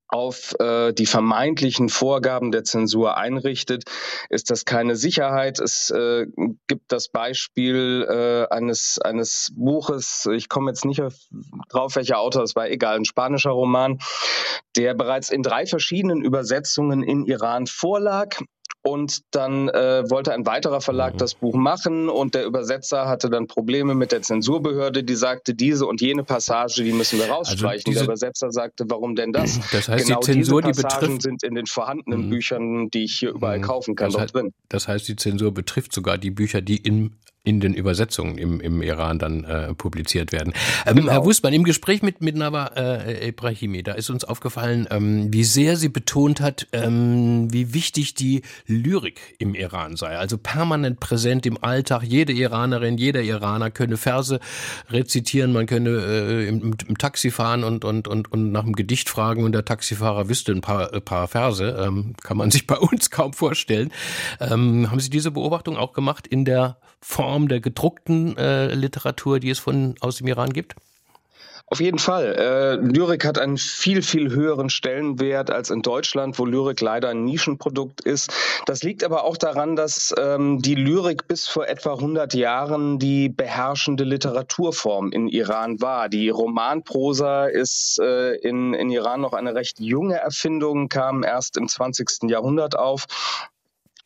auf 0.09 0.55
äh, 0.59 0.93
die 0.93 1.07
vermeintlichen 1.07 1.89
Vorgaben 1.89 2.51
der 2.51 2.65
Zensur 2.65 3.17
einrichtet, 3.17 3.85
ist 4.31 4.51
das 4.51 4.65
keine 4.65 4.97
Sicherheit. 4.97 5.59
Es 5.61 5.91
äh, 5.91 6.27
gibt 6.67 6.91
das 6.93 7.09
Beispiel 7.09 8.07
äh, 8.09 8.55
eines, 8.55 8.99
eines 8.99 9.53
Buches, 9.55 10.27
ich 10.33 10.49
komme 10.49 10.71
jetzt 10.71 10.85
nicht 10.85 11.03
auf, 11.03 11.15
drauf, 11.69 11.97
welcher 11.97 12.19
Autor, 12.19 12.43
es 12.43 12.57
war 12.57 12.69
egal, 12.69 12.97
ein 12.97 13.05
spanischer 13.05 13.51
Roman, 13.51 13.99
der 14.77 14.95
bereits 14.95 15.31
in 15.31 15.43
drei 15.43 15.67
verschiedenen 15.67 16.23
Übersetzungen 16.23 17.03
in 17.03 17.27
Iran 17.27 17.67
vorlag 17.67 18.41
und 18.89 19.21
dann 19.33 19.69
äh, 19.69 20.09
wollte 20.09 20.33
ein 20.33 20.47
weiterer 20.47 20.81
Verlag 20.81 21.15
mhm. 21.15 21.19
das 21.19 21.35
Buch 21.35 21.55
machen 21.55 22.09
und 22.09 22.35
der 22.35 22.45
Übersetzer 22.45 23.07
hatte 23.07 23.29
dann 23.31 23.47
Probleme 23.47 23.95
mit 23.95 24.13
der 24.13 24.23
Zensurbehörde, 24.23 25.05
die 25.05 25.15
sagte, 25.15 25.55
diese 25.55 25.87
und 25.87 26.01
jene 26.01 26.25
Passage, 26.25 26.83
die 26.83 26.93
müssen 26.93 27.19
wir 27.19 27.25
also 27.25 27.37
rausstreichen. 27.37 27.89
Also 27.89 28.01
der 28.01 28.05
Übersetzer 28.05 28.51
sagte, 28.51 28.85
warum 28.89 29.15
denn 29.15 29.33
das? 29.33 29.59
Das 29.79 29.89
heißt, 29.89 30.07
genau 30.07 30.21
die 30.21 30.33
Zensur, 30.33 30.63
diese 30.63 30.83
Passagen 30.83 31.01
die 31.01 31.13
betrifft... 31.13 31.23
sind 31.23 31.43
in 31.43 31.55
den 31.55 31.67
vorhandenen 31.67 32.27
mhm. 32.27 32.31
Büchern, 32.31 32.91
die 32.91 33.05
ich 33.05 33.19
hier 33.19 33.31
überall 33.31 33.59
mhm. 33.59 33.63
kaufen 33.63 33.95
kann, 33.95 34.11
das 34.11 34.21
heißt, 34.21 34.35
drin. 34.35 34.53
Das 34.69 34.89
heißt, 34.89 35.07
die 35.09 35.17
Zensur 35.17 35.53
betrifft 35.53 35.93
sogar 35.93 36.19
die 36.19 36.31
Bücher, 36.31 36.61
die 36.61 36.79
in 36.79 37.17
in 37.45 37.61
den 37.61 37.73
Übersetzungen 37.73 38.37
im, 38.37 38.61
im 38.61 38.83
Iran 38.83 39.19
dann 39.19 39.45
äh, 39.45 39.75
publiziert 39.75 40.33
werden. 40.33 40.53
Ähm, 40.87 40.97
genau. 40.97 41.13
Herr 41.13 41.25
Wustmann, 41.25 41.55
im 41.55 41.65
Gespräch 41.65 42.03
mit, 42.03 42.21
mit 42.21 42.37
Nawa 42.37 42.67
äh, 42.77 43.29
Ibrahimi, 43.29 43.83
da 43.83 43.93
ist 43.93 44.11
uns 44.11 44.25
aufgefallen, 44.25 44.87
ähm, 44.91 45.33
wie 45.33 45.45
sehr 45.45 45.77
sie 45.77 45.89
betont 45.89 46.41
hat, 46.41 46.67
ähm, 46.73 47.51
wie 47.51 47.73
wichtig 47.73 48.15
die 48.15 48.43
Lyrik 48.67 49.37
im 49.39 49.55
Iran 49.55 49.97
sei. 49.97 50.19
Also 50.19 50.37
permanent 50.37 51.01
präsent 51.01 51.47
im 51.47 51.63
Alltag. 51.63 52.03
Jede 52.03 52.33
Iranerin, 52.33 52.99
jeder 52.99 53.23
Iraner 53.23 53.71
könne 53.71 53.97
Verse 53.97 54.41
rezitieren, 54.91 55.53
man 55.53 55.67
könne 55.67 55.91
äh, 55.91 56.49
im, 56.49 56.75
im, 56.87 56.99
Taxi 56.99 57.31
fahren 57.31 57.65
und, 57.65 57.85
und, 57.85 58.09
und, 58.09 58.31
und 58.31 58.53
nach 58.53 58.65
einem 58.65 58.75
Gedicht 58.75 59.09
fragen 59.09 59.45
und 59.45 59.53
der 59.53 59.65
Taxifahrer 59.65 60.29
wüsste 60.29 60.53
ein 60.53 60.61
paar, 60.61 60.93
ein 60.93 61.03
paar 61.03 61.29
Verse. 61.29 61.65
Ähm, 61.65 62.15
kann 62.23 62.37
man 62.37 62.51
sich 62.51 62.67
bei 62.67 62.77
uns 62.77 63.11
kaum 63.11 63.33
vorstellen. 63.33 63.91
Ähm, 64.41 64.91
haben 64.91 65.01
Sie 65.01 65.11
diese 65.11 65.31
Beobachtung 65.31 65.77
auch 65.77 65.93
gemacht 65.93 66.27
in 66.27 66.45
der 66.45 66.77
Form 67.01 67.28
der 67.49 67.61
gedruckten 67.61 68.37
äh, 68.37 68.75
Literatur, 68.75 69.41
die 69.41 69.51
es 69.51 69.59
von 69.59 69.95
aus 70.01 70.17
dem 70.17 70.27
Iran 70.27 70.53
gibt? 70.53 70.75
Auf 71.71 71.81
jeden 71.81 71.99
Fall. 71.99 72.35
Äh, 72.35 72.75
Lyrik 72.77 73.27
hat 73.27 73.39
einen 73.39 73.59
viel, 73.59 74.01
viel 74.01 74.31
höheren 74.31 74.71
Stellenwert 74.71 75.51
als 75.51 75.69
in 75.69 75.83
Deutschland, 75.83 76.39
wo 76.39 76.47
Lyrik 76.47 76.81
leider 76.81 77.11
ein 77.11 77.25
Nischenprodukt 77.25 78.01
ist. 78.01 78.33
Das 78.65 78.83
liegt 78.83 79.05
aber 79.05 79.25
auch 79.25 79.37
daran, 79.37 79.77
dass 79.77 80.15
ähm, 80.19 80.63
die 80.63 80.75
Lyrik 80.75 81.29
bis 81.29 81.47
vor 81.47 81.69
etwa 81.69 81.93
100 81.93 82.33
Jahren 82.33 82.99
die 82.99 83.29
beherrschende 83.29 84.05
Literaturform 84.05 85.13
in 85.13 85.29
Iran 85.29 85.83
war. 85.83 86.09
Die 86.09 86.31
Romanprosa 86.31 87.45
ist 87.45 87.99
äh, 88.01 88.37
in, 88.37 88.73
in 88.73 88.89
Iran 88.89 89.21
noch 89.21 89.35
eine 89.35 89.55
recht 89.55 89.79
junge 89.79 90.17
Erfindung, 90.17 90.89
kam 90.89 91.23
erst 91.23 91.59
im 91.59 91.69
20. 91.69 92.31
Jahrhundert 92.31 92.79
auf. 92.79 93.05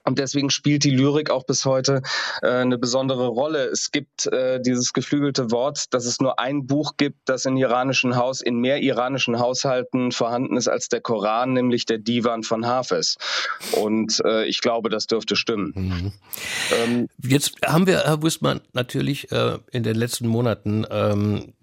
Und 0.04 0.18
deswegen 0.18 0.50
spielt 0.50 0.84
die 0.84 0.90
Lyrik 0.90 1.30
auch 1.30 1.44
bis 1.44 1.64
heute 1.64 2.02
äh, 2.42 2.48
eine 2.48 2.78
besondere 2.78 3.28
Rolle. 3.28 3.66
Es 3.66 3.90
gibt 3.90 4.26
äh, 4.26 4.60
dieses 4.60 4.92
geflügelte 4.92 5.50
Wort, 5.50 5.92
dass 5.94 6.06
es 6.06 6.20
nur 6.20 6.40
ein 6.40 6.66
Buch 6.66 6.96
gibt, 6.96 7.20
das 7.26 7.44
in 7.44 7.56
iranischen 7.56 8.16
Haus, 8.16 8.40
in 8.40 8.56
mehr 8.56 8.82
iranischen 8.82 9.38
Haushalten 9.38 10.10
vorhanden 10.12 10.56
ist 10.56 10.68
als 10.68 10.88
der 10.88 11.00
Koran, 11.00 11.52
nämlich 11.52 11.86
der 11.86 11.98
Divan 11.98 12.42
von 12.42 12.66
Hafez. 12.66 13.16
Und 13.72 14.20
äh, 14.24 14.44
ich 14.46 14.60
glaube, 14.60 14.88
das 14.88 15.06
dürfte 15.06 15.36
stimmen. 15.36 15.72
Mhm. 15.74 16.12
Ähm, 16.84 17.08
Jetzt 17.22 17.54
haben 17.64 17.86
wir, 17.86 18.00
Herr 18.04 18.22
Wüstmann, 18.22 18.60
natürlich 18.72 19.30
äh, 19.30 19.58
in 19.70 19.82
den 19.82 19.96
letzten 19.96 20.26
Monaten 20.26 20.84
ähm, 20.90 21.54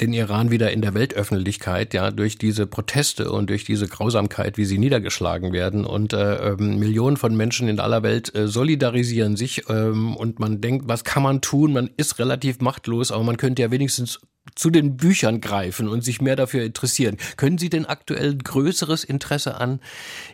den 0.00 0.12
Iran 0.12 0.50
wieder 0.50 0.72
in 0.72 0.82
der 0.82 0.94
Weltöffentlichkeit, 0.94 1.94
ja, 1.94 2.10
durch 2.10 2.36
diese 2.36 2.66
Proteste 2.66 3.30
und 3.30 3.48
durch 3.50 3.64
diese 3.64 3.86
Grausamkeit, 3.86 4.58
wie 4.58 4.64
sie 4.64 4.78
niedergeschlagen 4.78 5.52
werden. 5.52 5.84
Und 5.84 6.12
äh, 6.12 6.50
ähm, 6.50 6.78
Millionen 6.80 7.16
von 7.16 7.36
Menschen 7.36 7.68
in 7.68 7.78
aller 7.78 8.02
Welt 8.02 8.34
äh, 8.34 8.48
solidarisieren 8.48 9.36
sich 9.36 9.68
ähm, 9.68 10.16
und 10.16 10.40
man 10.40 10.60
denkt, 10.60 10.88
was 10.88 11.04
kann 11.04 11.22
man 11.22 11.40
tun? 11.40 11.72
Man 11.72 11.90
ist 11.96 12.18
relativ 12.18 12.60
machtlos, 12.60 13.12
aber 13.12 13.22
man 13.22 13.36
könnte 13.36 13.62
ja 13.62 13.70
wenigstens 13.70 14.20
zu 14.56 14.70
den 14.70 14.96
Büchern 14.96 15.40
greifen 15.40 15.88
und 15.88 16.02
sich 16.02 16.20
mehr 16.20 16.36
dafür 16.36 16.64
interessieren. 16.64 17.16
Können 17.36 17.58
Sie 17.58 17.70
denn 17.70 17.86
aktuell 17.86 18.36
größeres 18.36 19.04
Interesse 19.04 19.60
an 19.60 19.80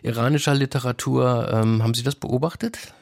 iranischer 0.01 0.55
Literatur? 0.55 1.49
Ähm, 1.53 1.83
haben 1.83 1.93
Sie 1.93 2.03
das 2.03 2.15
beobachtet? 2.15 2.93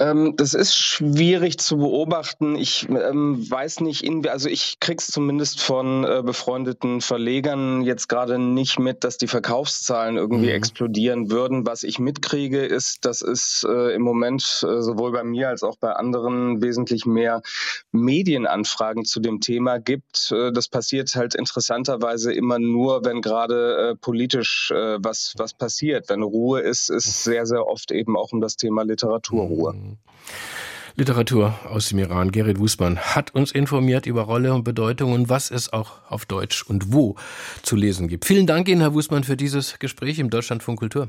Ähm, 0.00 0.34
das 0.36 0.54
ist 0.54 0.74
schwierig 0.74 1.58
zu 1.58 1.76
beobachten. 1.76 2.56
Ich 2.56 2.88
ähm, 2.88 3.48
weiß 3.48 3.80
nicht, 3.80 4.02
in, 4.02 4.26
also 4.26 4.48
ich 4.48 4.78
krieg's 4.80 5.08
zumindest 5.08 5.60
von 5.60 6.04
äh, 6.04 6.22
befreundeten 6.24 7.02
Verlegern 7.02 7.82
jetzt 7.82 8.08
gerade 8.08 8.38
nicht 8.38 8.78
mit, 8.78 9.04
dass 9.04 9.18
die 9.18 9.26
Verkaufszahlen 9.26 10.16
irgendwie 10.16 10.48
mhm. 10.48 10.54
explodieren 10.54 11.30
würden. 11.30 11.66
Was 11.66 11.82
ich 11.82 11.98
mitkriege, 11.98 12.64
ist, 12.64 13.04
dass 13.04 13.20
es 13.20 13.66
äh, 13.68 13.94
im 13.94 14.00
Moment 14.00 14.64
äh, 14.66 14.80
sowohl 14.80 15.12
bei 15.12 15.22
mir 15.22 15.50
als 15.50 15.62
auch 15.62 15.76
bei 15.76 15.92
anderen 15.92 16.62
wesentlich 16.62 17.04
mehr 17.04 17.42
Medienanfragen 17.92 19.04
zu 19.04 19.20
dem 19.20 19.40
Thema 19.40 19.78
gibt. 19.78 20.32
Äh, 20.32 20.50
das 20.50 20.68
passiert 20.68 21.14
halt 21.14 21.34
interessanterweise 21.34 22.32
immer 22.32 22.58
nur, 22.58 23.04
wenn 23.04 23.20
gerade 23.20 23.90
äh, 23.90 23.96
politisch 23.96 24.70
äh, 24.70 24.96
was, 24.98 25.34
was 25.36 25.52
passiert. 25.52 26.08
Wenn 26.08 26.22
Ruhe 26.22 26.60
ist, 26.60 26.88
ist 26.88 27.22
sehr, 27.24 27.44
sehr 27.44 27.66
oft 27.66 27.90
eben 27.90 28.16
auch 28.16 28.32
um 28.32 28.40
das 28.40 28.56
Thema 28.56 28.82
Literaturruhe. 28.82 29.74
Mhm. 29.74 29.89
Literatur 30.96 31.54
aus 31.64 31.88
dem 31.88 31.98
Iran. 31.98 32.30
Gerrit 32.30 32.58
Wusmann 32.58 32.98
hat 32.98 33.34
uns 33.34 33.52
informiert 33.52 34.06
über 34.06 34.22
Rolle 34.22 34.52
und 34.52 34.64
Bedeutung 34.64 35.12
und 35.12 35.28
was 35.28 35.50
es 35.50 35.72
auch 35.72 36.10
auf 36.10 36.26
Deutsch 36.26 36.62
und 36.62 36.92
wo 36.92 37.16
zu 37.62 37.76
lesen 37.76 38.08
gibt. 38.08 38.24
Vielen 38.24 38.46
Dank 38.46 38.68
Ihnen, 38.68 38.80
Herr 38.80 38.94
Wusmann, 38.94 39.24
für 39.24 39.36
dieses 39.36 39.78
Gespräch 39.78 40.18
im 40.18 40.30
Deutschlandfunk 40.30 40.78
Kultur. 40.78 41.08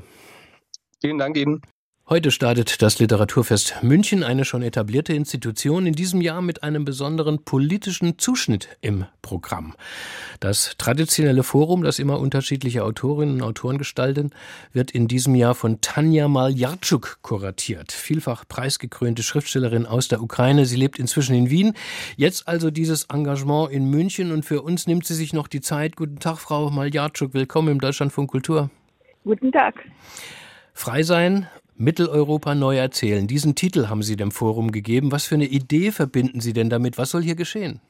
Vielen 1.00 1.18
Dank 1.18 1.36
Ihnen. 1.36 1.60
Heute 2.08 2.32
startet 2.32 2.82
das 2.82 2.98
Literaturfest 2.98 3.76
München, 3.82 4.24
eine 4.24 4.44
schon 4.44 4.62
etablierte 4.62 5.12
Institution, 5.12 5.86
in 5.86 5.94
diesem 5.94 6.20
Jahr 6.20 6.42
mit 6.42 6.64
einem 6.64 6.84
besonderen 6.84 7.44
politischen 7.44 8.18
Zuschnitt 8.18 8.76
im 8.80 9.06
Programm. 9.22 9.74
Das 10.40 10.74
traditionelle 10.78 11.44
Forum, 11.44 11.84
das 11.84 12.00
immer 12.00 12.18
unterschiedliche 12.18 12.82
Autorinnen 12.82 13.36
und 13.36 13.42
Autoren 13.42 13.78
gestalten, 13.78 14.30
wird 14.72 14.90
in 14.90 15.06
diesem 15.06 15.36
Jahr 15.36 15.54
von 15.54 15.80
Tanja 15.80 16.26
Maljarczuk 16.26 17.18
kuratiert. 17.22 17.92
Vielfach 17.92 18.46
preisgekrönte 18.48 19.22
Schriftstellerin 19.22 19.86
aus 19.86 20.08
der 20.08 20.22
Ukraine. 20.22 20.66
Sie 20.66 20.76
lebt 20.76 20.98
inzwischen 20.98 21.36
in 21.36 21.50
Wien. 21.50 21.72
Jetzt 22.16 22.48
also 22.48 22.72
dieses 22.72 23.04
Engagement 23.04 23.70
in 23.70 23.88
München 23.88 24.32
und 24.32 24.44
für 24.44 24.62
uns 24.62 24.88
nimmt 24.88 25.06
sie 25.06 25.14
sich 25.14 25.32
noch 25.32 25.46
die 25.46 25.60
Zeit. 25.60 25.94
Guten 25.94 26.18
Tag, 26.18 26.38
Frau 26.38 26.68
Maljarczuk. 26.68 27.32
Willkommen 27.32 27.68
im 27.68 27.80
Deutschlandfunk 27.80 28.28
Kultur. 28.28 28.70
Guten 29.22 29.52
Tag. 29.52 29.76
Frei 30.74 31.04
sein 31.04 31.46
Mitteleuropa 31.82 32.54
neu 32.54 32.76
erzählen. 32.76 33.26
Diesen 33.26 33.56
Titel 33.56 33.88
haben 33.88 34.02
Sie 34.02 34.14
dem 34.14 34.30
Forum 34.30 34.70
gegeben. 34.70 35.10
Was 35.10 35.26
für 35.26 35.34
eine 35.34 35.46
Idee 35.46 35.90
verbinden 35.90 36.40
Sie 36.40 36.52
denn 36.52 36.70
damit? 36.70 36.96
Was 36.96 37.10
soll 37.10 37.22
hier 37.22 37.34
geschehen? 37.34 37.80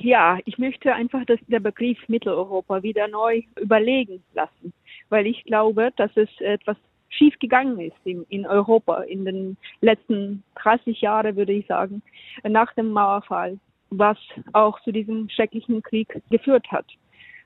Ja, 0.00 0.38
ich 0.46 0.56
möchte 0.56 0.94
einfach 0.94 1.22
dass 1.26 1.38
der 1.46 1.60
Begriff 1.60 1.98
Mitteleuropa 2.08 2.82
wieder 2.82 3.08
neu 3.08 3.42
überlegen 3.60 4.22
lassen, 4.32 4.72
weil 5.10 5.26
ich 5.26 5.44
glaube, 5.44 5.92
dass 5.96 6.10
es 6.16 6.30
etwas 6.40 6.78
schief 7.10 7.38
gegangen 7.38 7.78
ist 7.78 7.96
in, 8.04 8.24
in 8.30 8.46
Europa 8.46 9.02
in 9.02 9.26
den 9.26 9.58
letzten 9.82 10.42
30 10.62 11.02
Jahren, 11.02 11.36
würde 11.36 11.52
ich 11.52 11.66
sagen, 11.66 12.00
nach 12.48 12.72
dem 12.74 12.92
Mauerfall, 12.92 13.58
was 13.90 14.16
auch 14.54 14.80
zu 14.84 14.90
diesem 14.90 15.28
schrecklichen 15.28 15.82
Krieg 15.82 16.18
geführt 16.30 16.66
hat 16.70 16.86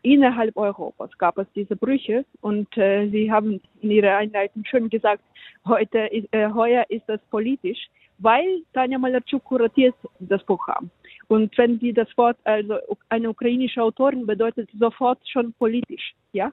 innerhalb 0.02 0.56
Europas 0.56 1.10
gab 1.18 1.38
es 1.38 1.46
diese 1.54 1.76
Brüche 1.76 2.24
und 2.40 2.76
äh, 2.76 3.08
Sie 3.08 3.30
haben 3.30 3.60
in 3.80 3.90
Ihrer 3.90 4.16
Einleitung 4.16 4.64
schon 4.64 4.88
gesagt, 4.88 5.22
heute 5.66 6.10
äh, 6.12 6.50
heuer 6.52 6.84
ist 6.88 7.04
das 7.06 7.20
politisch, 7.30 7.88
weil 8.18 8.62
Tanja 8.72 8.98
Malarczuk 8.98 9.44
kuratiert 9.44 9.94
das 10.20 10.42
Programm. 10.44 10.90
Und 11.28 11.56
wenn 11.58 11.78
Sie 11.80 11.92
das 11.92 12.08
Wort, 12.16 12.36
also 12.44 12.78
eine 13.08 13.30
ukrainische 13.30 13.82
Autorin 13.82 14.26
bedeutet 14.26 14.68
sofort 14.78 15.18
schon 15.28 15.52
politisch, 15.54 16.14
ja. 16.32 16.52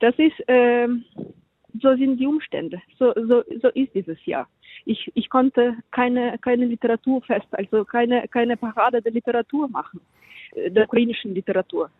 Das 0.00 0.14
ist, 0.18 0.38
äh, 0.48 0.88
so 1.80 1.96
sind 1.96 2.18
die 2.18 2.26
Umstände, 2.26 2.80
so, 2.98 3.12
so, 3.14 3.42
so 3.60 3.68
ist 3.68 3.94
dieses 3.94 4.24
Jahr. 4.26 4.48
Ich, 4.84 5.10
ich 5.14 5.30
konnte 5.30 5.76
keine, 5.92 6.38
keine 6.38 6.66
Literaturfest, 6.66 7.46
also 7.52 7.84
keine, 7.84 8.26
keine 8.28 8.56
Parade 8.56 9.00
der 9.00 9.12
Literatur 9.12 9.68
machen, 9.68 10.00
äh, 10.54 10.70
der 10.70 10.84
ukrainischen 10.84 11.34
Literatur 11.34 11.90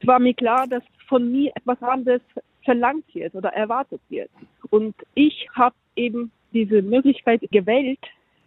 es 0.00 0.06
war 0.06 0.18
mir 0.18 0.34
klar, 0.34 0.66
dass 0.66 0.82
von 1.08 1.30
mir 1.30 1.52
etwas 1.54 1.82
anderes 1.82 2.22
verlangt 2.64 3.14
wird 3.14 3.34
oder 3.34 3.50
erwartet 3.50 4.00
wird. 4.08 4.30
Und 4.70 4.94
ich 5.14 5.48
habe 5.54 5.74
eben 5.96 6.30
diese 6.52 6.82
Möglichkeit 6.82 7.42
gewählt, 7.50 8.00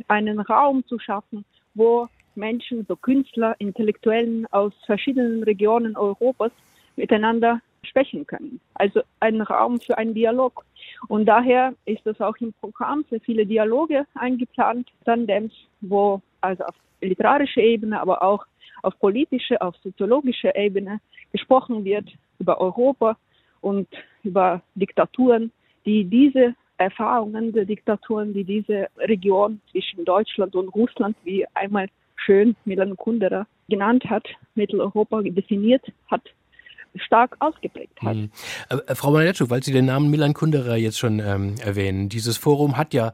einen 0.08 0.40
Raum 0.40 0.86
zu 0.88 1.00
schaffen, 1.00 1.46
wo 1.74 2.08
Menschen, 2.36 2.86
so 2.88 2.96
Künstler, 2.96 3.56
Intellektuellen 3.60 4.48
aus 4.52 4.74
verschiedenen 4.86 5.44
Regionen 5.44 5.96
Europas 5.98 6.52
miteinander 6.96 7.62
sprechen 7.84 8.26
können. 8.26 8.60
Also 8.76 9.02
ein 9.20 9.42
Raum 9.42 9.80
für 9.80 9.98
einen 9.98 10.14
Dialog. 10.14 10.66
Und 11.08 11.26
daher 11.26 11.74
ist 11.86 12.06
es 12.06 12.22
auch 12.22 12.38
im 12.38 12.54
Programm 12.54 13.04
sehr 13.10 13.20
viele 13.22 13.46
Dialoge 13.46 14.06
eingeplant, 14.16 14.88
Tandems, 15.06 15.54
wo 15.82 16.22
also 16.42 16.64
auf 16.64 16.76
literarischer 17.02 17.62
Ebene, 17.62 18.00
aber 18.00 18.22
auch 18.22 18.46
auf 18.84 18.98
politischer, 19.00 19.62
auf 19.62 19.76
soziologischer 19.78 20.56
Ebene 20.56 21.00
gesprochen 21.32 21.84
wird 21.84 22.10
über 22.40 22.60
Europa 22.60 23.18
und 23.62 23.88
über 24.24 24.62
Diktaturen, 24.76 25.52
die 25.86 26.04
diese 26.04 26.56
Erfahrungen 26.78 27.54
der 27.54 27.66
Diktaturen, 27.66 28.34
die 28.34 28.44
diese 28.44 28.88
Region 28.98 29.62
zwischen 29.72 30.04
Deutschland 30.04 30.56
und 30.56 30.70
Russland, 30.70 31.16
wie 31.24 31.46
einmal 31.54 31.88
schön 32.16 32.56
Milan 32.66 32.98
Kundera 32.98 33.46
genannt 33.70 34.06
hat, 34.10 34.28
Mitteleuropa 34.56 35.22
definiert 35.22 35.86
hat, 36.10 36.24
stark 36.96 37.36
ausgeprägt 37.40 38.02
hat. 38.02 38.16
Mhm. 38.16 38.32
Äh, 38.70 38.96
Frau 38.96 39.12
Maletschuk, 39.12 39.50
weil 39.50 39.64
Sie 39.64 39.72
den 39.72 39.86
Namen 39.86 40.10
Milan 40.10 40.34
Kundera 40.34 40.76
jetzt 40.76 41.00
schon 41.00 41.20
ähm, 41.20 41.56
erwähnen, 41.64 42.10
dieses 42.10 42.38
Forum 42.38 42.78
hat 42.78 42.94
ja 42.94 43.14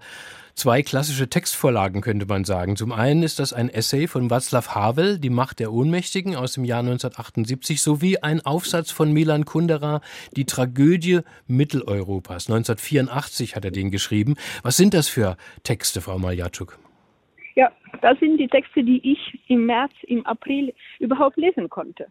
zwei 0.57 0.81
klassische 0.81 1.29
Textvorlagen, 1.29 2.01
könnte 2.01 2.25
man 2.25 2.43
sagen. 2.43 2.75
Zum 2.75 2.91
einen 2.91 3.22
ist 3.22 3.39
das 3.39 3.53
ein 3.53 3.69
Essay 3.69 4.07
von 4.07 4.29
Václav 4.29 4.74
Havel, 4.74 5.19
Die 5.19 5.29
Macht 5.29 5.60
der 5.60 5.72
Ohnmächtigen 5.72 6.36
aus 6.36 6.53
dem 6.53 6.65
Jahr 6.65 6.79
1978, 6.79 7.81
sowie 7.81 8.17
ein 8.17 8.43
Aufsatz 8.46 8.91
von 8.91 9.13
Milan 9.13 9.46
Kundera, 9.46 10.01
Die 10.36 10.46
Tragödie 10.46 11.19
Mitteleuropas. 11.46 12.50
1984 12.50 13.55
hat 13.55 13.65
er 13.65 13.72
den 13.72 13.91
geschrieben. 13.91 14.36
Was 14.63 14.77
sind 14.77 14.96
das 14.96 15.07
für 15.07 15.38
Texte, 15.63 16.01
Frau 16.01 16.17
Maljatschuk? 16.17 16.79
Ja, 17.55 17.72
das 18.01 18.19
sind 18.19 18.38
die 18.38 18.48
Texte, 18.48 18.84
die 18.84 19.00
ich 19.03 19.39
im 19.48 19.65
März, 19.65 19.93
im 20.03 20.25
April 20.25 20.74
überhaupt 21.00 21.38
lesen 21.38 21.69
konnte. 21.69 22.07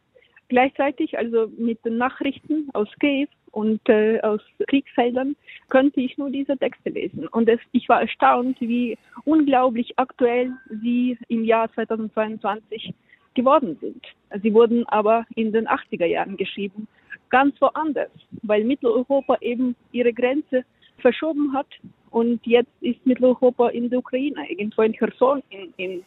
Gleichzeitig, 0.48 1.18
also 1.18 1.50
mit 1.56 1.84
den 1.84 1.98
Nachrichten 1.98 2.68
aus 2.72 2.88
Kiew 3.00 3.26
und 3.50 3.80
äh, 3.88 4.20
aus 4.20 4.40
Kriegsfeldern, 4.68 5.34
konnte 5.68 6.00
ich 6.00 6.16
nur 6.18 6.30
diese 6.30 6.56
Texte 6.56 6.90
lesen. 6.90 7.26
Und 7.28 7.48
es, 7.48 7.58
ich 7.72 7.88
war 7.88 8.00
erstaunt, 8.00 8.60
wie 8.60 8.96
unglaublich 9.24 9.92
aktuell 9.96 10.52
sie 10.82 11.18
im 11.28 11.44
Jahr 11.44 11.72
2022 11.72 12.94
geworden 13.34 13.76
sind. 13.80 14.04
Sie 14.42 14.54
wurden 14.54 14.86
aber 14.86 15.26
in 15.34 15.52
den 15.52 15.66
80er 15.66 16.06
Jahren 16.06 16.36
geschrieben, 16.36 16.86
ganz 17.28 17.60
woanders, 17.60 18.10
weil 18.42 18.64
Mitteleuropa 18.64 19.36
eben 19.40 19.74
ihre 19.92 20.12
Grenze 20.12 20.64
verschoben 20.98 21.52
hat 21.52 21.66
und 22.10 22.44
jetzt 22.46 22.70
ist 22.80 23.04
Mitteleuropa 23.04 23.68
in 23.68 23.90
der 23.90 23.98
Ukraine, 23.98 24.48
irgendwo 24.50 24.82
in 24.82 24.94
Cherson, 24.94 25.42
in, 25.50 25.72
in, 25.76 26.04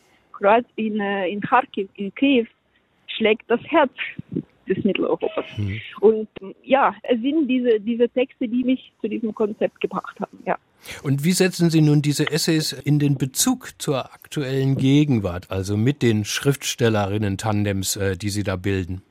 in, 0.76 1.00
äh, 1.00 1.28
in 1.30 1.42
Kharkiv, 1.42 1.90
in 1.96 2.14
Kiew 2.16 2.48
schlägt 3.20 3.44
das 3.50 3.60
Herz 3.66 3.92
des 4.68 4.84
Mitteleuropas. 4.84 5.46
Mhm. 5.58 5.82
Und 6.00 6.28
ja, 6.64 6.96
es 7.04 7.20
sind 7.22 7.48
diese, 7.48 7.80
diese 7.80 8.08
Texte, 8.10 8.48
die 8.48 8.64
mich 8.64 8.94
zu 9.02 9.10
diesem 9.10 9.34
Konzept 9.36 9.82
gebracht 9.82 10.20
haben, 10.20 10.40
ja. 10.46 10.58
Und 11.04 11.26
wie 11.26 11.34
setzen 11.34 11.70
Sie 11.70 11.82
nun 11.82 12.02
diese 12.02 12.32
Essays 12.32 12.72
in 12.72 13.00
den 13.00 13.18
Bezug 13.18 13.74
zur 13.80 14.14
aktuellen 14.14 14.78
Gegenwart, 14.78 15.52
also 15.52 15.76
mit 15.76 16.02
den 16.02 16.24
Schriftstellerinnen-Tandems, 16.24 17.98
äh, 17.98 18.16
die 18.16 18.30
Sie 18.30 18.44
da 18.44 18.56
bilden? 18.56 19.02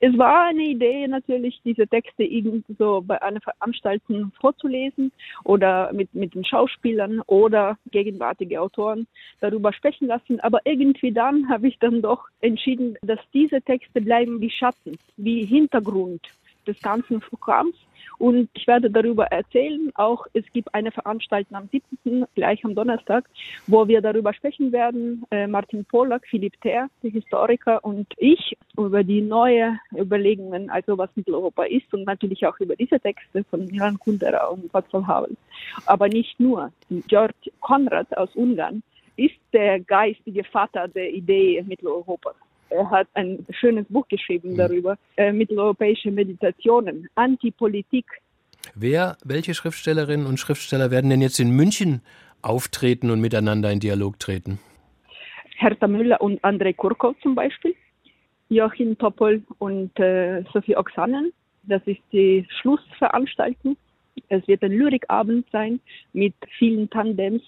Es 0.00 0.16
war 0.18 0.46
eine 0.46 0.62
Idee 0.62 1.06
natürlich, 1.08 1.60
diese 1.64 1.86
Texte 1.86 2.24
irgendwie 2.24 2.74
so 2.78 3.02
bei 3.04 3.20
einer 3.22 3.40
Veranstaltung 3.40 4.32
vorzulesen 4.40 5.10
oder 5.44 5.92
mit, 5.92 6.14
mit 6.14 6.34
den 6.34 6.44
Schauspielern 6.44 7.22
oder 7.26 7.78
gegenwärtige 7.90 8.60
Autoren 8.60 9.06
darüber 9.40 9.72
sprechen 9.72 10.08
lassen. 10.08 10.40
Aber 10.40 10.60
irgendwie 10.64 11.12
dann 11.12 11.48
habe 11.48 11.68
ich 11.68 11.78
dann 11.78 12.02
doch 12.02 12.24
entschieden, 12.40 12.96
dass 13.02 13.20
diese 13.32 13.62
Texte 13.62 14.00
bleiben 14.00 14.40
wie 14.40 14.50
Schatten, 14.50 14.98
wie 15.16 15.44
Hintergrund 15.44 16.22
des 16.66 16.80
ganzen 16.80 17.20
Programms 17.20 17.76
und 18.18 18.48
ich 18.54 18.66
werde 18.66 18.90
darüber 18.90 19.26
erzählen. 19.26 19.90
Auch 19.94 20.26
es 20.32 20.44
gibt 20.52 20.74
eine 20.74 20.90
Veranstaltung 20.90 21.56
am 21.56 21.68
7., 21.70 22.26
gleich 22.34 22.64
am 22.64 22.74
Donnerstag, 22.74 23.28
wo 23.66 23.86
wir 23.88 24.00
darüber 24.00 24.32
sprechen 24.32 24.72
werden. 24.72 25.24
Äh, 25.30 25.46
Martin 25.46 25.84
Pollack, 25.84 26.26
Philipp 26.28 26.60
Ter, 26.60 26.88
der 27.02 27.10
Historiker 27.10 27.84
und 27.84 28.06
ich 28.16 28.56
über 28.76 29.02
die 29.04 29.22
neue 29.22 29.78
Überlegungen, 29.94 30.70
also 30.70 30.96
was 30.98 31.10
Mitteleuropa 31.14 31.64
ist 31.64 31.92
und 31.92 32.04
natürlich 32.04 32.46
auch 32.46 32.58
über 32.60 32.76
diese 32.76 33.00
Texte 33.00 33.44
von 33.44 33.66
Milan 33.66 33.98
Kundera 33.98 34.46
und 34.46 34.70
Václav 34.72 35.06
Havel. 35.06 35.36
Aber 35.86 36.08
nicht 36.08 36.38
nur. 36.38 36.72
Georg 37.08 37.34
Konrad 37.60 38.16
aus 38.16 38.34
Ungarn 38.34 38.82
ist 39.16 39.36
der 39.52 39.80
geistige 39.80 40.44
Vater 40.44 40.88
der 40.88 41.10
Idee 41.12 41.62
Mitteleuropas. 41.66 42.36
Er 42.70 42.90
hat 42.90 43.08
ein 43.14 43.46
schönes 43.50 43.86
Buch 43.88 44.06
geschrieben 44.08 44.52
mhm. 44.52 44.56
darüber, 44.56 44.98
äh, 45.16 45.32
mitteleuropäische 45.32 46.10
Meditationen, 46.10 47.08
Antipolitik. 47.14 48.06
Wer, 48.74 49.16
welche 49.24 49.54
Schriftstellerinnen 49.54 50.26
und 50.26 50.38
Schriftsteller 50.38 50.90
werden 50.90 51.10
denn 51.10 51.22
jetzt 51.22 51.38
in 51.38 51.50
München 51.50 52.02
auftreten 52.42 53.10
und 53.10 53.20
miteinander 53.20 53.70
in 53.70 53.80
Dialog 53.80 54.18
treten? 54.18 54.58
Hertha 55.56 55.86
Müller 55.86 56.20
und 56.20 56.42
Andrei 56.44 56.72
Kurkow 56.72 57.16
zum 57.22 57.34
Beispiel, 57.34 57.74
Joachim 58.48 58.98
Toppel 58.98 59.42
und 59.58 59.98
äh, 59.98 60.42
Sophie 60.52 60.76
Oksanen. 60.76 61.32
Das 61.62 61.82
ist 61.86 62.00
die 62.12 62.46
Schlussveranstaltung 62.60 63.76
es 64.28 64.46
wird 64.48 64.62
ein 64.62 64.72
Lyrikabend 64.72 65.46
sein 65.50 65.80
mit 66.12 66.34
vielen 66.58 66.88
Tandems, 66.90 67.42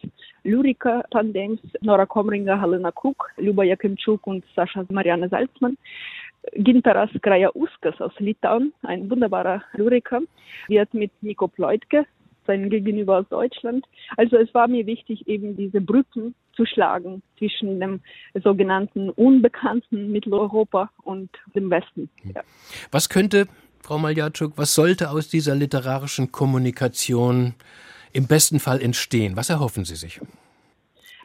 Lyriker-Tandems, 0.44 1.60
Nora 1.80 2.06
Komringer, 2.06 2.60
Helena 2.60 2.92
Cook, 2.94 3.30
Luba 3.36 3.64
Jakimczuk 3.64 4.26
und 4.26 4.44
Sascha 4.54 4.84
Marianne 4.90 5.28
Salzmann. 5.28 5.76
Gintaras 6.54 7.10
Krajauskas 7.20 8.00
aus 8.00 8.12
Litauen, 8.18 8.72
ein 8.82 9.10
wunderbarer 9.10 9.62
Lyriker, 9.74 10.20
wird 10.68 10.94
mit 10.94 11.10
Nico 11.20 11.48
Pleutke, 11.48 12.06
sein 12.46 12.70
Gegenüber 12.70 13.18
aus 13.18 13.28
Deutschland. 13.28 13.86
Also 14.16 14.36
es 14.36 14.52
war 14.54 14.68
mir 14.68 14.86
wichtig, 14.86 15.28
eben 15.28 15.56
diese 15.56 15.80
Brücken 15.80 16.34
zu 16.54 16.64
schlagen 16.64 17.22
zwischen 17.36 17.78
dem 17.78 18.00
sogenannten 18.42 19.10
unbekannten 19.10 20.10
Mitteleuropa 20.10 20.90
und 21.04 21.30
dem 21.54 21.70
Westen. 21.70 22.08
Ja. 22.34 22.42
Was 22.90 23.08
könnte 23.08 23.46
Frau 23.82 23.98
Maljatschuk, 23.98 24.52
was 24.56 24.74
sollte 24.74 25.10
aus 25.10 25.28
dieser 25.28 25.54
literarischen 25.54 26.32
Kommunikation 26.32 27.54
im 28.12 28.26
besten 28.26 28.60
Fall 28.60 28.80
entstehen? 28.80 29.36
Was 29.36 29.50
erhoffen 29.50 29.84
Sie 29.84 29.96
sich? 29.96 30.20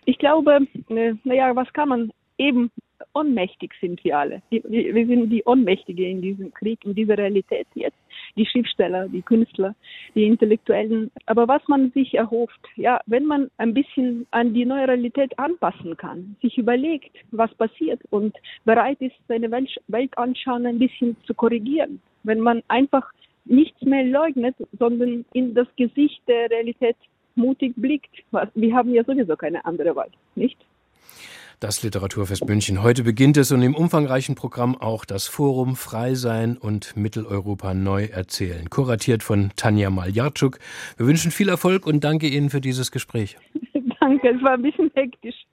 Ich 0.06 0.18
glaube, 0.18 0.60
äh, 0.90 1.14
naja, 1.24 1.56
was 1.56 1.72
kann 1.74 1.90
man 1.90 2.12
eben 2.38 2.72
ohnmächtig 3.14 3.72
sind 3.80 4.04
wir 4.04 4.18
alle. 4.18 4.42
Wir 4.50 5.06
sind 5.06 5.30
die 5.30 5.44
Ohnmächtige 5.46 6.08
in 6.08 6.22
diesem 6.22 6.54
Krieg, 6.54 6.80
in 6.84 6.96
dieser 6.96 7.18
Realität 7.18 7.68
jetzt. 7.76 7.98
Die 8.36 8.46
Schriftsteller, 8.46 9.08
die 9.08 9.22
Künstler, 9.22 9.76
die 10.16 10.26
Intellektuellen. 10.26 11.12
Aber 11.26 11.48
was 11.48 11.62
man 11.68 11.92
sich 11.92 12.16
erhofft, 12.16 12.60
ja, 12.76 13.00
wenn 13.06 13.26
man 13.26 13.52
ein 13.58 13.74
bisschen 13.74 14.26
an 14.32 14.54
die 14.54 14.66
neue 14.66 14.88
Realität 14.88 15.38
anpassen 15.38 15.96
kann, 15.98 16.36
sich 16.42 16.58
überlegt, 16.58 17.16
was 17.32 17.54
passiert 17.56 18.02
und 18.10 18.36
bereit 18.66 19.00
ist, 19.02 19.16
seine 19.28 19.52
Weltanschauung 19.88 20.66
ein 20.66 20.80
bisschen 20.80 21.16
zu 21.26 21.34
korrigieren, 21.34 22.02
wenn 22.24 22.40
man 22.40 22.64
einfach 22.68 23.12
nichts 23.46 23.82
mehr 23.82 24.06
leugnet, 24.06 24.56
sondern 24.80 25.26
in 25.34 25.54
das 25.54 25.68
Gesicht 25.76 26.22
der 26.28 26.50
Realität 26.50 26.96
mutig 27.36 27.74
blickt. 27.76 28.12
Wir 28.56 28.76
haben 28.76 28.94
ja 28.94 29.04
sowieso 29.04 29.36
keine 29.36 29.64
andere 29.66 29.96
Wahl, 29.96 30.10
nicht? 30.36 30.58
Das 31.60 31.82
Literaturfest 31.82 32.46
München. 32.46 32.84
Heute 32.84 33.04
beginnt 33.04 33.38
es 33.38 33.52
und 33.54 33.62
im 33.62 33.74
umfangreichen 33.74 34.36
Programm 34.36 34.76
auch 34.76 35.06
das 35.06 35.28
Forum 35.28 35.78
Frei 35.78 36.14
sein 36.14 36.58
und 36.58 36.98
Mitteleuropa 36.98 37.74
neu 37.74 38.06
erzählen. 38.06 38.70
Kuratiert 38.70 39.24
von 39.24 39.52
Tanja 39.56 39.90
Maljarczuk. 39.90 40.60
Wir 40.98 41.08
wünschen 41.08 41.32
viel 41.32 41.48
Erfolg 41.48 41.88
und 41.88 42.04
danke 42.04 42.28
Ihnen 42.28 42.50
für 42.50 42.60
dieses 42.60 42.92
Gespräch. 42.92 43.38
danke, 44.02 44.30
es 44.32 44.44
war 44.44 44.56
ein 44.56 44.62
bisschen 44.62 44.92
hektisch. 44.94 45.46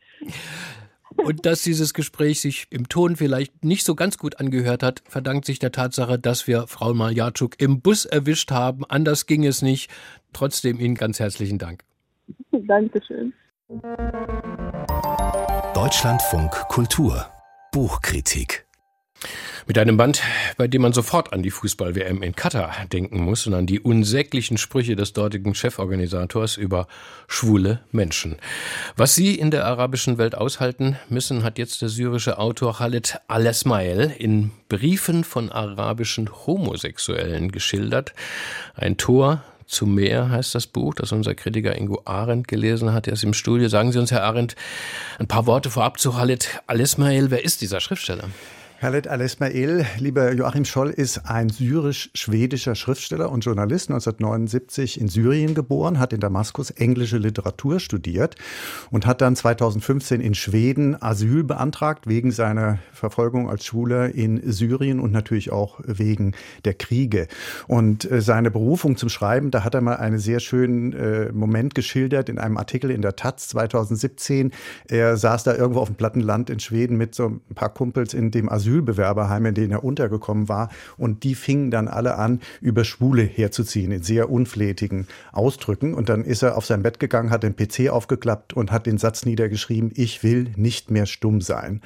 Und 1.16 1.44
dass 1.44 1.62
dieses 1.62 1.94
Gespräch 1.94 2.40
sich 2.40 2.66
im 2.70 2.88
Ton 2.88 3.16
vielleicht 3.16 3.64
nicht 3.64 3.85
so 3.85 3.94
ganz 3.94 4.16
gut 4.16 4.40
angehört 4.40 4.83
hat, 4.83 5.03
verdankt 5.09 5.44
sich 5.44 5.59
der 5.59 5.73
Tatsache, 5.73 6.18
dass 6.18 6.46
wir 6.46 6.66
Frau 6.66 6.94
Maljatschuk 6.94 7.61
im 7.61 7.81
Bus 7.81 8.05
erwischt 8.05 8.51
haben. 8.51 8.85
Anders 8.88 9.27
ging 9.27 9.44
es 9.44 9.62
nicht. 9.62 9.90
Trotzdem 10.33 10.79
Ihnen 10.79 10.94
ganz 10.94 11.18
herzlichen 11.18 11.59
Dank. 11.59 11.85
Dankeschön. 12.53 13.33
Deutschlandfunk 15.75 16.51
Kultur 16.68 17.27
Buchkritik 17.73 18.66
mit 19.66 19.79
einem 19.79 19.96
Band, 19.96 20.23
bei 20.57 20.68
dem 20.68 20.83
man 20.83 20.92
sofort 20.92 21.33
an 21.33 21.42
die 21.42 21.51
Fußball-WM 21.51 22.23
in 22.23 22.35
Katar 22.35 22.75
denken 22.92 23.20
muss 23.20 23.46
und 23.46 23.55
an 23.55 23.66
die 23.66 23.81
unsäglichen 23.81 24.59
Sprüche 24.59 24.96
des 24.96 25.12
dortigen 25.12 25.55
Cheforganisators 25.55 26.57
über 26.57 26.87
schwule 27.29 27.81
Menschen. 27.92 28.37
Was 28.96 29.14
sie 29.14 29.35
in 29.35 29.51
der 29.51 29.66
arabischen 29.66 30.18
Welt 30.18 30.35
aushalten 30.35 30.96
müssen, 31.09 31.42
hat 31.42 31.59
jetzt 31.59 31.83
der 31.83 31.88
syrische 31.88 32.38
Autor 32.38 32.79
Khaled 32.79 33.20
Al-Esmail 33.29 34.14
in 34.18 34.51
Briefen 34.68 35.25
von 35.25 35.51
arabischen 35.51 36.31
Homosexuellen 36.46 37.53
geschildert. 37.53 38.14
Ein 38.75 38.96
Tor 38.96 39.42
zu 39.66 39.87
mehr 39.87 40.31
heißt 40.31 40.55
das 40.55 40.66
Buch, 40.66 40.94
das 40.94 41.12
unser 41.12 41.35
Kritiker 41.35 41.77
Ingo 41.77 42.03
Arendt 42.05 42.49
gelesen 42.49 42.92
hat. 42.92 43.07
Er 43.07 43.12
ist 43.12 43.23
im 43.23 43.35
Studio. 43.35 43.68
Sagen 43.68 43.92
Sie 43.92 43.99
uns, 43.99 44.11
Herr 44.11 44.25
Arendt, 44.25 44.57
ein 45.18 45.29
paar 45.29 45.46
Worte 45.46 45.70
vorab 45.70 46.01
zu 46.01 46.12
Khaled 46.12 46.61
Al-Esmail. 46.66 47.31
Wer 47.31 47.44
ist 47.44 47.61
dieser 47.61 47.81
Schriftsteller? 47.81 48.25
Khaled 48.81 49.09
Al-Esmail, 49.09 49.85
lieber 49.99 50.33
Joachim 50.33 50.64
Scholl, 50.64 50.88
ist 50.88 51.27
ein 51.27 51.51
syrisch-schwedischer 51.51 52.75
Schriftsteller 52.75 53.31
und 53.31 53.45
Journalist, 53.45 53.90
1979 53.90 54.99
in 54.99 55.09
Syrien 55.09 55.55
geboren, 55.55 55.99
hat 55.99 56.14
in 56.14 56.21
Damaskus 56.21 56.71
englische 56.71 57.19
Literatur 57.19 57.79
studiert 57.79 58.37
und 58.90 59.05
hat 59.05 59.21
dann 59.21 59.37
2015 59.37 60.23
in 60.23 60.35
Schweden 60.35 60.97
Asyl 60.99 61.45
beantragt 61.45 62.07
wegen 62.07 62.33
seiner 62.33 62.79
Verfolgung 62.90 63.51
als 63.51 63.66
Schwuler 63.66 64.14
in 64.14 64.51
Syrien 64.51 64.99
und 64.99 65.12
natürlich 65.12 65.53
auch 65.53 65.81
wegen 65.85 66.33
der 66.64 66.73
Kriege. 66.73 67.29
Und 67.66 68.11
äh, 68.11 68.23
seine 68.23 68.51
Berufung 68.51 68.97
zum 68.97 69.11
Schreiben, 69.11 69.51
da 69.51 69.62
hat 69.62 69.75
er 69.75 69.83
mal 69.83 69.97
einen 69.97 70.19
sehr 70.19 70.40
schönen 70.40 70.95
äh, 70.95 71.31
Moment 71.33 71.75
geschildert 71.75 72.31
in 72.31 72.38
einem 72.38 72.57
Artikel 72.57 72.90
in 72.90 73.03
der 73.03 73.14
Taz 73.14 73.49
2017. 73.49 74.53
Er 74.88 75.19
saß 75.19 75.45
da 75.45 75.55
irgendwo 75.55 75.81
auf 75.81 75.90
dem 75.90 75.97
Plattenland 75.97 76.49
in 76.49 76.61
Schweden 76.61 76.97
mit 76.97 77.14
so 77.14 77.27
ein 77.27 77.55
paar 77.55 77.75
Kumpels 77.75 78.14
in 78.14 78.31
dem 78.31 78.49
Asyl 78.49 78.69
Asylbewerberheim, 78.70 79.46
in 79.46 79.54
denen 79.54 79.72
er 79.72 79.85
untergekommen 79.85 80.48
war. 80.48 80.70
Und 80.96 81.24
die 81.24 81.35
fingen 81.35 81.70
dann 81.70 81.88
alle 81.88 82.16
an, 82.16 82.40
über 82.61 82.85
Schwule 82.85 83.22
herzuziehen, 83.22 83.92
in 83.92 84.02
sehr 84.02 84.30
unflätigen 84.30 85.06
Ausdrücken. 85.33 85.94
Und 85.94 86.09
dann 86.09 86.24
ist 86.24 86.42
er 86.42 86.56
auf 86.56 86.66
sein 86.66 86.83
Bett 86.83 87.00
gegangen, 87.00 87.30
hat 87.30 87.42
den 87.42 87.56
PC 87.56 87.90
aufgeklappt 87.90 88.52
und 88.52 88.72
hat 88.72 88.87
den 88.87 88.98
Satz 88.98 89.24
niedergeschrieben, 89.24 89.92
ich 89.94 90.22
will 90.22 90.52
nicht 90.56 90.90
mehr 90.90 91.06
stumm 91.06 91.40
sein. 91.40 91.80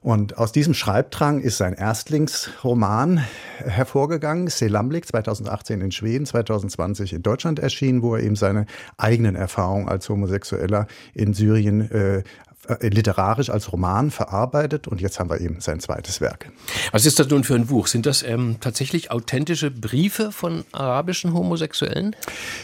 Und 0.00 0.38
aus 0.38 0.52
diesem 0.52 0.74
Schreibdrang 0.74 1.40
ist 1.40 1.58
sein 1.58 1.74
Erstlingsroman 1.74 3.24
hervorgegangen, 3.58 4.48
Selamblik, 4.48 5.06
2018 5.06 5.80
in 5.80 5.92
Schweden, 5.92 6.26
2020 6.26 7.12
in 7.12 7.22
Deutschland 7.22 7.58
erschienen, 7.58 8.02
wo 8.02 8.14
er 8.14 8.22
eben 8.22 8.36
seine 8.36 8.66
eigenen 8.96 9.36
Erfahrungen 9.36 9.88
als 9.88 10.08
Homosexueller 10.08 10.86
in 11.14 11.34
Syrien 11.34 11.90
äh, 11.90 12.22
äh, 12.68 12.88
literarisch 12.88 13.50
als 13.50 13.72
Roman 13.72 14.10
verarbeitet 14.10 14.88
und 14.88 15.00
jetzt 15.00 15.20
haben 15.20 15.30
wir 15.30 15.40
eben 15.40 15.60
sein 15.60 15.80
zweites 15.80 16.20
Werk. 16.20 16.50
Was 16.92 17.06
ist 17.06 17.18
das 17.18 17.28
nun 17.28 17.44
für 17.44 17.54
ein 17.54 17.66
Buch? 17.66 17.86
Sind 17.86 18.06
das 18.06 18.22
ähm, 18.22 18.56
tatsächlich 18.60 19.10
authentische 19.10 19.70
Briefe 19.70 20.32
von 20.32 20.64
arabischen 20.72 21.34
Homosexuellen? 21.34 22.16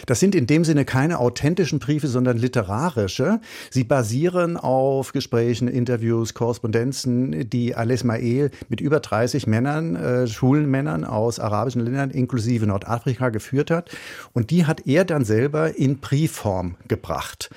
Das 0.06 0.20
sind 0.20 0.34
in 0.34 0.46
dem 0.46 0.64
Sinne 0.64 0.84
keine 0.84 1.18
authentischen 1.18 1.78
Briefe, 1.78 2.08
sondern 2.08 2.38
literarische. 2.38 3.40
Sie 3.70 3.84
basieren 3.84 4.56
auf 4.56 5.12
Gesprächen, 5.12 5.68
Interviews, 5.68 6.34
Korrespondenzen, 6.34 7.48
die 7.50 7.74
Al-Esmail 7.74 8.50
mit 8.68 8.80
über 8.80 9.00
30 9.00 9.46
Männern, 9.46 9.96
äh, 9.96 10.26
Schulenmännern 10.26 11.04
aus 11.04 11.38
arabischen 11.38 11.82
Ländern 11.82 12.10
inklusive 12.10 12.66
Nordafrika 12.66 13.28
geführt 13.28 13.70
hat. 13.70 13.90
Und 14.32 14.50
die 14.50 14.66
hat 14.66 14.86
er 14.86 15.04
dann 15.04 15.24
selber 15.24 15.76
in 15.76 15.98
Briefform 15.98 16.76
gebracht. 16.88 17.50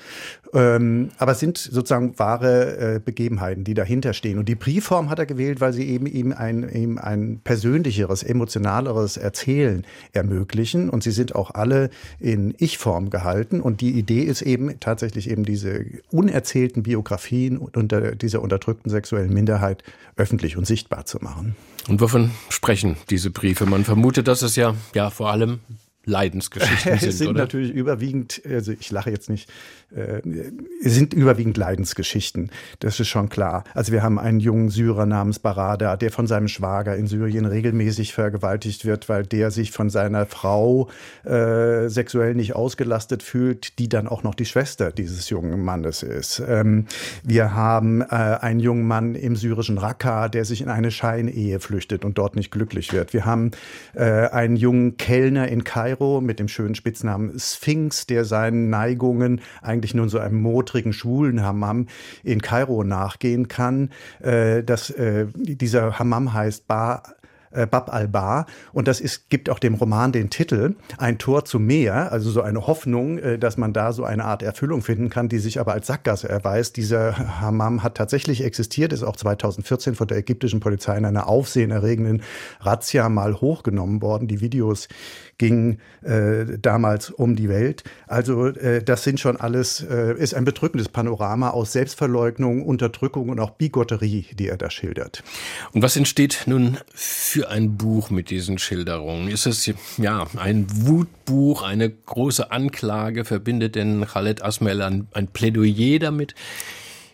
Ähm, 0.54 1.10
aber 1.18 1.32
es 1.32 1.40
sind 1.40 1.58
sozusagen 1.58 2.16
wahre 2.18 2.76
äh, 2.94 3.00
Begebenheiten, 3.00 3.64
die 3.64 3.74
dahinter 3.74 4.12
stehen. 4.12 4.38
Und 4.38 4.48
die 4.48 4.54
Briefform 4.54 5.10
hat 5.10 5.18
er 5.18 5.26
gewählt, 5.26 5.60
weil 5.60 5.72
sie 5.72 5.88
eben 5.88 6.06
ihm 6.06 6.32
ein, 6.32 6.68
ihm 6.68 6.98
ein 6.98 7.40
persönlicheres, 7.42 8.22
emotionaleres 8.22 9.16
Erzählen 9.16 9.84
ermöglichen. 10.12 10.90
Und 10.90 11.02
sie 11.02 11.10
sind 11.10 11.34
auch 11.34 11.50
alle 11.50 11.90
in 12.20 12.54
Ich-Form 12.58 13.10
gehalten. 13.10 13.60
Und 13.60 13.80
die 13.80 13.98
Idee 13.98 14.22
ist 14.22 14.42
eben 14.42 14.78
tatsächlich 14.78 15.28
eben 15.28 15.44
diese 15.44 15.84
unerzählten 16.12 16.84
Biografien 16.84 17.58
unter 17.58 18.14
dieser 18.14 18.40
unterdrückten 18.40 18.90
sexuellen 18.90 19.34
Minderheit 19.34 19.82
öffentlich 20.16 20.56
und 20.56 20.66
sichtbar 20.66 21.04
zu 21.04 21.18
machen. 21.20 21.56
Und 21.88 22.00
wovon 22.00 22.30
sprechen 22.48 22.96
diese 23.10 23.30
Briefe? 23.30 23.66
Man 23.66 23.84
vermutet, 23.84 24.28
dass 24.28 24.42
es 24.42 24.54
ja, 24.54 24.74
ja 24.94 25.10
vor 25.10 25.30
allem 25.30 25.58
Leidensgeschichten 26.06 26.98
sind. 26.98 27.08
Es 27.08 27.18
sind 27.18 27.28
oder? 27.28 27.40
natürlich 27.40 27.72
überwiegend, 27.72 28.42
also 28.48 28.72
ich 28.72 28.90
lache 28.90 29.10
jetzt 29.10 29.30
nicht, 29.30 29.50
äh, 29.94 30.20
sind 30.80 31.14
überwiegend 31.14 31.56
Leidensgeschichten. 31.56 32.50
Das 32.80 33.00
ist 33.00 33.08
schon 33.08 33.28
klar. 33.28 33.64
Also 33.74 33.92
wir 33.92 34.02
haben 34.02 34.18
einen 34.18 34.40
jungen 34.40 34.68
Syrer 34.68 35.06
namens 35.06 35.38
Barada, 35.38 35.96
der 35.96 36.10
von 36.10 36.26
seinem 36.26 36.48
Schwager 36.48 36.96
in 36.96 37.06
Syrien 37.06 37.46
regelmäßig 37.46 38.12
vergewaltigt 38.12 38.84
wird, 38.84 39.08
weil 39.08 39.24
der 39.24 39.50
sich 39.50 39.70
von 39.70 39.90
seiner 39.90 40.26
Frau 40.26 40.88
äh, 41.24 41.88
sexuell 41.88 42.34
nicht 42.34 42.54
ausgelastet 42.54 43.22
fühlt, 43.22 43.78
die 43.78 43.88
dann 43.88 44.08
auch 44.08 44.22
noch 44.22 44.34
die 44.34 44.46
Schwester 44.46 44.90
dieses 44.92 45.30
jungen 45.30 45.64
Mannes 45.64 46.02
ist. 46.02 46.42
Ähm, 46.46 46.86
wir 47.22 47.54
haben 47.54 48.02
äh, 48.02 48.06
einen 48.06 48.60
jungen 48.60 48.86
Mann 48.86 49.14
im 49.14 49.36
syrischen 49.36 49.78
Raqqa, 49.78 50.28
der 50.28 50.44
sich 50.44 50.60
in 50.60 50.68
eine 50.68 50.90
Scheinehe 50.90 51.60
flüchtet 51.60 52.04
und 52.04 52.18
dort 52.18 52.36
nicht 52.36 52.50
glücklich 52.50 52.92
wird. 52.92 53.12
Wir 53.12 53.24
haben 53.24 53.52
äh, 53.94 54.02
einen 54.04 54.56
jungen 54.56 54.96
Kellner 54.96 55.48
in 55.48 55.64
Kairo 55.64 55.93
mit 56.20 56.38
dem 56.38 56.48
schönen 56.48 56.74
Spitznamen 56.74 57.38
Sphinx, 57.38 58.06
der 58.06 58.24
seinen 58.24 58.70
Neigungen 58.70 59.40
eigentlich 59.62 59.94
nur 59.94 60.08
so 60.08 60.18
einem 60.18 60.40
modrigen 60.40 60.92
schwulen 60.92 61.42
Hammam 61.42 61.86
in 62.22 62.42
Kairo 62.42 62.84
nachgehen 62.84 63.48
kann. 63.48 63.90
Äh, 64.20 64.62
das, 64.64 64.90
äh, 64.90 65.26
dieser 65.34 65.98
Hammam 65.98 66.32
heißt 66.32 66.66
Bar 66.66 67.14
äh, 67.54 67.66
Bab 67.66 67.92
al-Bar. 67.92 68.46
Und 68.72 68.88
das 68.88 69.00
ist, 69.00 69.30
gibt 69.30 69.50
auch 69.50 69.58
dem 69.58 69.74
Roman 69.74 70.12
den 70.12 70.30
Titel 70.30 70.74
Ein 70.98 71.18
Tor 71.18 71.44
zum 71.44 71.66
Meer, 71.66 72.12
also 72.12 72.30
so 72.30 72.42
eine 72.42 72.66
Hoffnung, 72.66 73.18
äh, 73.18 73.38
dass 73.38 73.56
man 73.56 73.72
da 73.72 73.92
so 73.92 74.04
eine 74.04 74.24
Art 74.24 74.42
Erfüllung 74.42 74.82
finden 74.82 75.10
kann, 75.10 75.28
die 75.28 75.38
sich 75.38 75.60
aber 75.60 75.72
als 75.72 75.86
Sackgasse 75.86 76.28
erweist. 76.28 76.76
Dieser 76.76 77.40
Hammam 77.40 77.82
hat 77.82 77.96
tatsächlich 77.96 78.44
existiert, 78.44 78.92
ist 78.92 79.02
auch 79.02 79.16
2014 79.16 79.94
von 79.94 80.06
der 80.08 80.18
ägyptischen 80.18 80.60
Polizei 80.60 80.96
in 80.96 81.04
einer 81.04 81.28
aufsehenerregenden 81.28 82.22
Razzia 82.60 83.08
mal 83.08 83.40
hochgenommen 83.40 84.02
worden. 84.02 84.28
Die 84.28 84.40
Videos 84.40 84.88
gingen 85.38 85.80
äh, 86.02 86.58
damals 86.60 87.10
um 87.10 87.36
die 87.36 87.48
Welt. 87.48 87.84
Also 88.06 88.46
äh, 88.46 88.82
das 88.82 89.04
sind 89.04 89.20
schon 89.20 89.36
alles, 89.36 89.80
äh, 89.80 90.14
ist 90.16 90.34
ein 90.34 90.44
bedrückendes 90.44 90.88
Panorama 90.88 91.50
aus 91.50 91.72
Selbstverleugnung, 91.72 92.64
Unterdrückung 92.64 93.28
und 93.28 93.40
auch 93.40 93.50
Bigotterie, 93.50 94.26
die 94.32 94.48
er 94.48 94.56
da 94.56 94.70
schildert. 94.70 95.22
Und 95.72 95.82
was 95.82 95.96
entsteht 95.96 96.44
nun 96.46 96.78
für 96.94 97.43
ein 97.48 97.76
Buch 97.76 98.10
mit 98.10 98.30
diesen 98.30 98.58
Schilderungen? 98.58 99.28
Ist 99.28 99.46
es 99.46 99.70
ja 99.96 100.26
ein 100.36 100.66
Wutbuch, 100.68 101.62
eine 101.62 101.90
große 101.90 102.50
Anklage? 102.50 103.24
Verbindet 103.24 103.74
denn 103.74 104.06
Khaled 104.06 104.42
Asmel 104.42 104.82
ein, 104.82 105.08
ein 105.12 105.28
Plädoyer 105.28 105.98
damit? 105.98 106.34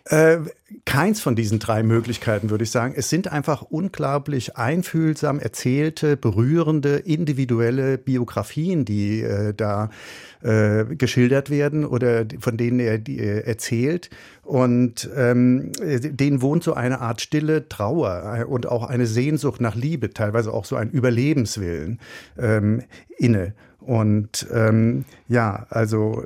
Äh, 0.05 0.39
keins 0.85 1.21
von 1.21 1.37
diesen 1.37 1.59
drei 1.59 1.83
Möglichkeiten, 1.83 2.51
würde 2.51 2.65
ich 2.65 2.71
sagen. 2.71 2.95
Es 2.97 3.11
sind 3.11 3.31
einfach 3.31 3.63
unglaublich 3.63 4.57
einfühlsam 4.57 5.39
erzählte, 5.39 6.17
berührende, 6.17 6.97
individuelle 6.97 7.99
Biografien, 7.99 8.85
die 8.85 9.21
äh, 9.21 9.53
da 9.55 9.91
äh, 10.43 10.85
geschildert 10.97 11.51
werden 11.51 11.85
oder 11.85 12.25
von 12.39 12.57
denen 12.57 12.81
er 12.81 12.99
die, 12.99 13.19
äh, 13.19 13.41
erzählt. 13.41 14.11
Und 14.43 15.09
ähm, 15.15 15.73
denen 15.79 16.41
wohnt 16.41 16.65
so 16.65 16.75
eine 16.75 17.01
Art 17.01 17.21
stille 17.21 17.69
Trauer 17.69 18.39
äh, 18.39 18.45
und 18.45 18.67
auch 18.67 18.85
eine 18.85 19.07
Sehnsucht 19.07 19.61
nach 19.61 19.75
Liebe, 19.75 20.11
teilweise 20.15 20.53
auch 20.53 20.65
so 20.65 20.77
ein 20.77 20.91
Überlebenswillen 20.91 22.01
ähm, 22.39 22.83
inne. 23.19 23.55
Und 23.81 24.47
ähm, 24.53 25.05
ja, 25.29 25.67
also 25.71 26.25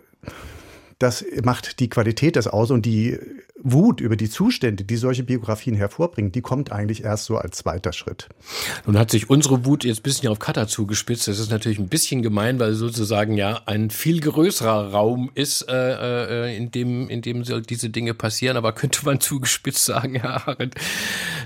das 0.99 1.25
macht 1.43 1.81
die 1.81 1.89
Qualität 1.89 2.37
des 2.37 2.47
aus 2.47 2.71
und 2.71 2.87
die 2.87 3.19
Wut 3.65 4.03
über 4.03 4.17
die 4.17 4.29
Zustände, 4.29 4.85
die 4.85 4.97
solche 4.97 5.25
Biografien 5.25 5.75
hervorbringen, 5.75 6.31
die 6.33 6.43
kommt 6.43 6.71
eigentlich 6.71 7.03
erst 7.03 7.25
so 7.25 7.39
als 7.39 7.57
zweiter 7.57 7.95
Schritt. 7.95 8.29
Nun 8.87 8.99
hat 8.99 9.11
sich 9.11 9.31
unsere 9.31 9.65
Wut 9.65 9.85
jetzt 9.85 10.01
ein 10.01 10.03
bisschen 10.03 10.29
auf 10.29 10.39
Katar 10.39 10.69
zugespitzt. 10.69 11.27
Das 11.29 11.39
ist 11.39 11.51
natürlich 11.51 11.79
ein 11.79 11.89
bisschen 11.89 12.23
gemein, 12.23 12.59
weil 12.59 12.75
sozusagen 12.75 13.39
ja 13.39 13.63
ein 13.65 13.89
viel 13.89 14.21
größerer 14.21 14.93
Raum 14.93 15.31
ist, 15.35 15.63
äh, 15.69 16.51
äh 16.51 16.57
in 16.57 16.71
dem 16.71 17.09
in 17.09 17.23
dem 17.23 17.43
diese 17.43 17.89
Dinge 17.89 18.13
passieren. 18.13 18.59
Aber 18.59 18.73
könnte 18.73 19.05
man 19.07 19.19
zugespitzt 19.21 19.87
sagen, 19.87 20.17
Herr 20.17 20.47
Arendt, 20.47 20.75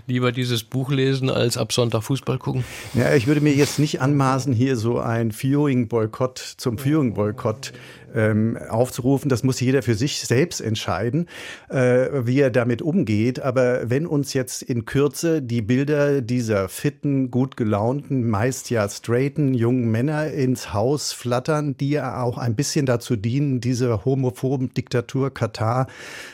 lieber 0.09 0.33
dieses 0.33 0.64
Buch 0.64 0.90
lesen 0.90 1.31
als 1.31 1.57
ab 1.57 1.72
Sonntag 1.72 2.02
Fußball 2.02 2.38
gucken? 2.38 2.64
Ja, 2.94 3.14
ich 3.14 3.28
würde 3.28 3.40
mir 3.40 3.54
jetzt 3.54 3.78
nicht 3.78 4.00
anmaßen, 4.00 4.52
hier 4.52 4.76
so 4.76 4.98
ein 4.98 5.31
Viewing-Boykott 5.31 6.38
zum 6.57 6.78
Viewing-Boykott 6.78 7.72
ähm, 8.14 8.58
aufzurufen. 8.68 9.28
Das 9.28 9.42
muss 9.42 9.60
jeder 9.60 9.82
für 9.82 9.94
sich 9.94 10.20
selbst 10.20 10.60
entscheiden, 10.60 11.26
äh, 11.68 12.08
wie 12.26 12.40
er 12.40 12.50
damit 12.50 12.82
umgeht. 12.82 13.40
Aber 13.40 13.90
wenn 13.90 14.06
uns 14.06 14.34
jetzt 14.34 14.62
in 14.62 14.84
Kürze 14.84 15.42
die 15.42 15.62
Bilder 15.62 16.20
dieser 16.22 16.68
fitten, 16.68 17.30
gut 17.30 17.56
gelaunten, 17.56 18.28
meist 18.28 18.70
ja 18.70 18.88
straighten 18.88 19.54
jungen 19.54 19.90
Männer 19.90 20.30
ins 20.30 20.72
Haus 20.72 21.12
flattern, 21.12 21.76
die 21.76 21.90
ja 21.90 22.22
auch 22.22 22.38
ein 22.38 22.54
bisschen 22.54 22.86
dazu 22.86 23.16
dienen, 23.16 23.60
diese 23.60 24.04
homophoben 24.04 24.74
Diktatur 24.74 25.32
Katar 25.32 25.86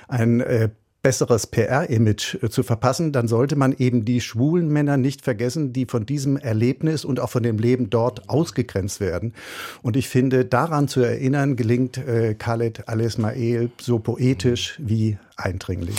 ein 0.08 0.40
äh, 0.40 0.68
besseres 1.05 1.47
PR-Image 1.47 2.43
äh, 2.43 2.49
zu 2.49 2.64
verpassen, 2.64 3.12
dann 3.12 3.29
sollte 3.29 3.55
man 3.55 3.73
eben 3.79 4.05
die 4.05 4.21
schwulen 4.21 4.69
Männer 4.69 4.97
nicht 4.97 5.23
vergessen, 5.23 5.73
die 5.73 5.85
von 5.87 6.07
diesem 6.07 6.37
Erlebnis 6.37 7.05
und 7.05 7.21
auch 7.21 7.31
von 7.31 7.45
dem 7.45 7.59
Leben 7.59 7.90
dort 7.90 8.29
ausgegrenzt 8.29 8.99
werden. 8.99 9.35
Und 9.83 9.97
ich 9.97 10.09
finde, 10.09 10.47
daran 10.47 10.88
zu 10.88 11.03
erinnern, 11.03 11.55
gelingt 11.55 11.99
äh, 11.99 12.35
Khaled 12.35 12.88
Al-Esmail 12.88 13.71
so 13.81 13.99
poetisch 14.01 14.77
wie 14.79 15.19
eindringlich. 15.37 15.97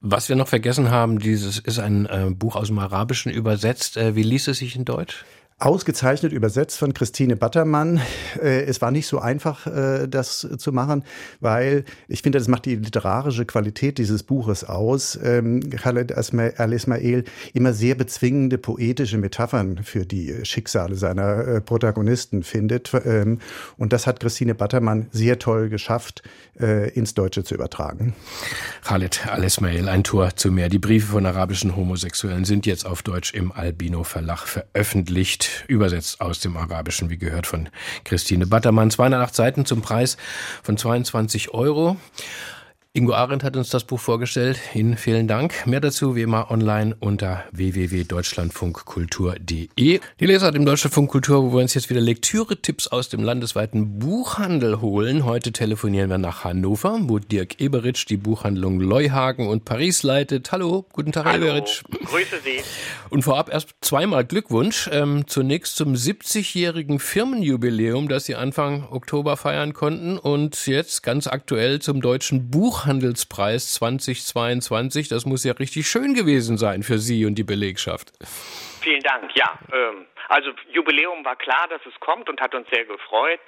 Was 0.00 0.28
wir 0.28 0.36
noch 0.36 0.46
vergessen 0.46 0.92
haben, 0.92 1.18
dieses 1.18 1.58
ist 1.58 1.80
ein 1.80 2.06
äh, 2.06 2.30
Buch 2.30 2.54
aus 2.54 2.68
dem 2.68 2.78
Arabischen 2.78 3.32
übersetzt. 3.32 3.96
Äh, 3.96 4.14
wie 4.14 4.22
liest 4.22 4.46
es 4.46 4.58
sich 4.58 4.76
in 4.76 4.84
Deutsch? 4.84 5.24
Ausgezeichnet 5.58 6.32
übersetzt 6.32 6.78
von 6.78 6.94
Christine 6.94 7.36
Battermann. 7.36 8.00
Äh, 8.40 8.62
es 8.62 8.80
war 8.80 8.92
nicht 8.92 9.08
so 9.08 9.18
einfach, 9.18 9.66
äh, 9.66 10.06
das 10.06 10.46
zu 10.56 10.72
machen, 10.72 11.02
weil 11.40 11.84
ich 12.06 12.22
finde, 12.22 12.38
das 12.38 12.46
macht 12.46 12.64
die 12.66 12.76
literarische 12.76 13.44
Qualität 13.44 13.98
dieses 13.98 14.22
Buches 14.22 14.62
aus. 14.62 15.18
Ähm, 15.22 15.68
Khaled 15.70 16.12
al-Ismail 16.12 17.24
immer 17.54 17.72
sehr 17.72 17.96
bezwingende 17.96 18.56
poetische 18.56 19.18
Metaphern 19.18 19.82
für 19.82 20.06
die 20.06 20.44
Schicksale 20.44 20.94
seiner 20.94 21.46
äh, 21.48 21.60
Protagonisten 21.60 22.44
findet. 22.44 22.92
Ähm, 23.04 23.40
und 23.76 23.92
das 23.92 24.06
hat 24.06 24.20
Christine 24.20 24.54
Battermann 24.54 25.08
sehr 25.10 25.38
toll 25.38 25.68
geschafft, 25.68 26.22
ins 26.94 27.14
Deutsche 27.14 27.44
zu 27.44 27.54
übertragen. 27.54 28.14
Khaled 28.82 29.28
al-Ismail, 29.28 29.88
ein 29.88 30.02
Tor 30.02 30.34
zu 30.34 30.50
mehr. 30.50 30.68
Die 30.68 30.80
Briefe 30.80 31.06
von 31.06 31.24
arabischen 31.24 31.76
Homosexuellen 31.76 32.44
sind 32.44 32.66
jetzt 32.66 32.84
auf 32.84 33.04
Deutsch 33.04 33.32
im 33.32 33.52
Albino 33.52 34.02
Verlag 34.02 34.44
veröffentlicht 34.48 35.47
übersetzt 35.66 36.20
aus 36.20 36.40
dem 36.40 36.56
Arabischen, 36.56 37.10
wie 37.10 37.18
gehört 37.18 37.46
von 37.46 37.68
Christine 38.04 38.46
Battermann. 38.46 38.90
208 38.90 39.34
Seiten 39.34 39.64
zum 39.64 39.82
Preis 39.82 40.16
von 40.62 40.76
22 40.76 41.54
Euro. 41.54 41.96
Ingo 42.94 43.12
Arendt 43.12 43.44
hat 43.44 43.54
uns 43.54 43.68
das 43.68 43.84
Buch 43.84 44.00
vorgestellt. 44.00 44.58
Ihnen 44.72 44.96
vielen 44.96 45.28
Dank. 45.28 45.66
Mehr 45.66 45.80
dazu 45.80 46.16
wie 46.16 46.22
immer 46.22 46.50
online 46.50 46.96
unter 47.00 47.44
www.deutschlandfunkkultur.de. 47.52 49.68
Die 49.76 50.00
Leser 50.26 50.54
im 50.54 50.64
Deutschlandfunk 50.64 51.10
Kultur, 51.10 51.44
wo 51.44 51.52
wir 51.52 51.60
uns 51.60 51.74
jetzt 51.74 51.90
wieder 51.90 52.00
Lektüre-Tipps 52.00 52.88
aus 52.88 53.10
dem 53.10 53.22
landesweiten 53.22 53.98
Buchhandel 53.98 54.80
holen. 54.80 55.26
Heute 55.26 55.52
telefonieren 55.52 56.08
wir 56.08 56.16
nach 56.16 56.44
Hannover, 56.44 56.98
wo 57.02 57.18
Dirk 57.18 57.60
Eberitsch 57.60 58.06
die 58.08 58.16
Buchhandlung 58.16 58.80
Leuhagen 58.80 59.48
und 59.48 59.66
Paris 59.66 60.02
leitet. 60.02 60.50
Hallo, 60.50 60.86
guten 60.90 61.12
Tag, 61.12 61.26
Hallo. 61.26 61.44
Eberitsch. 61.44 61.82
Grüße 62.06 62.36
Sie. 62.42 62.62
Und 63.10 63.22
vorab 63.22 63.52
erst 63.52 63.74
zweimal 63.82 64.24
Glückwunsch. 64.24 64.88
Ähm, 64.90 65.24
zunächst 65.26 65.76
zum 65.76 65.92
70-jährigen 65.92 67.00
Firmenjubiläum, 67.00 68.08
das 68.08 68.24
Sie 68.24 68.34
Anfang 68.34 68.88
Oktober 68.90 69.36
feiern 69.36 69.74
konnten 69.74 70.16
und 70.16 70.66
jetzt 70.66 71.02
ganz 71.02 71.26
aktuell 71.26 71.80
zum 71.80 72.00
deutschen 72.00 72.48
Buch 72.48 72.77
Buchhandelspreis 72.78 73.74
2022. 73.74 75.08
Das 75.08 75.26
muss 75.26 75.42
ja 75.42 75.52
richtig 75.54 75.88
schön 75.88 76.14
gewesen 76.14 76.58
sein 76.58 76.82
für 76.84 76.98
Sie 76.98 77.26
und 77.26 77.34
die 77.34 77.42
Belegschaft. 77.42 78.12
Vielen 78.82 79.02
Dank. 79.02 79.34
Ja, 79.34 79.58
ähm, 79.72 80.06
also 80.28 80.50
Jubiläum 80.72 81.24
war 81.24 81.34
klar, 81.34 81.66
dass 81.68 81.80
es 81.86 81.98
kommt 81.98 82.28
und 82.28 82.40
hat 82.40 82.54
uns 82.54 82.68
sehr 82.70 82.84
gefreut. 82.84 83.40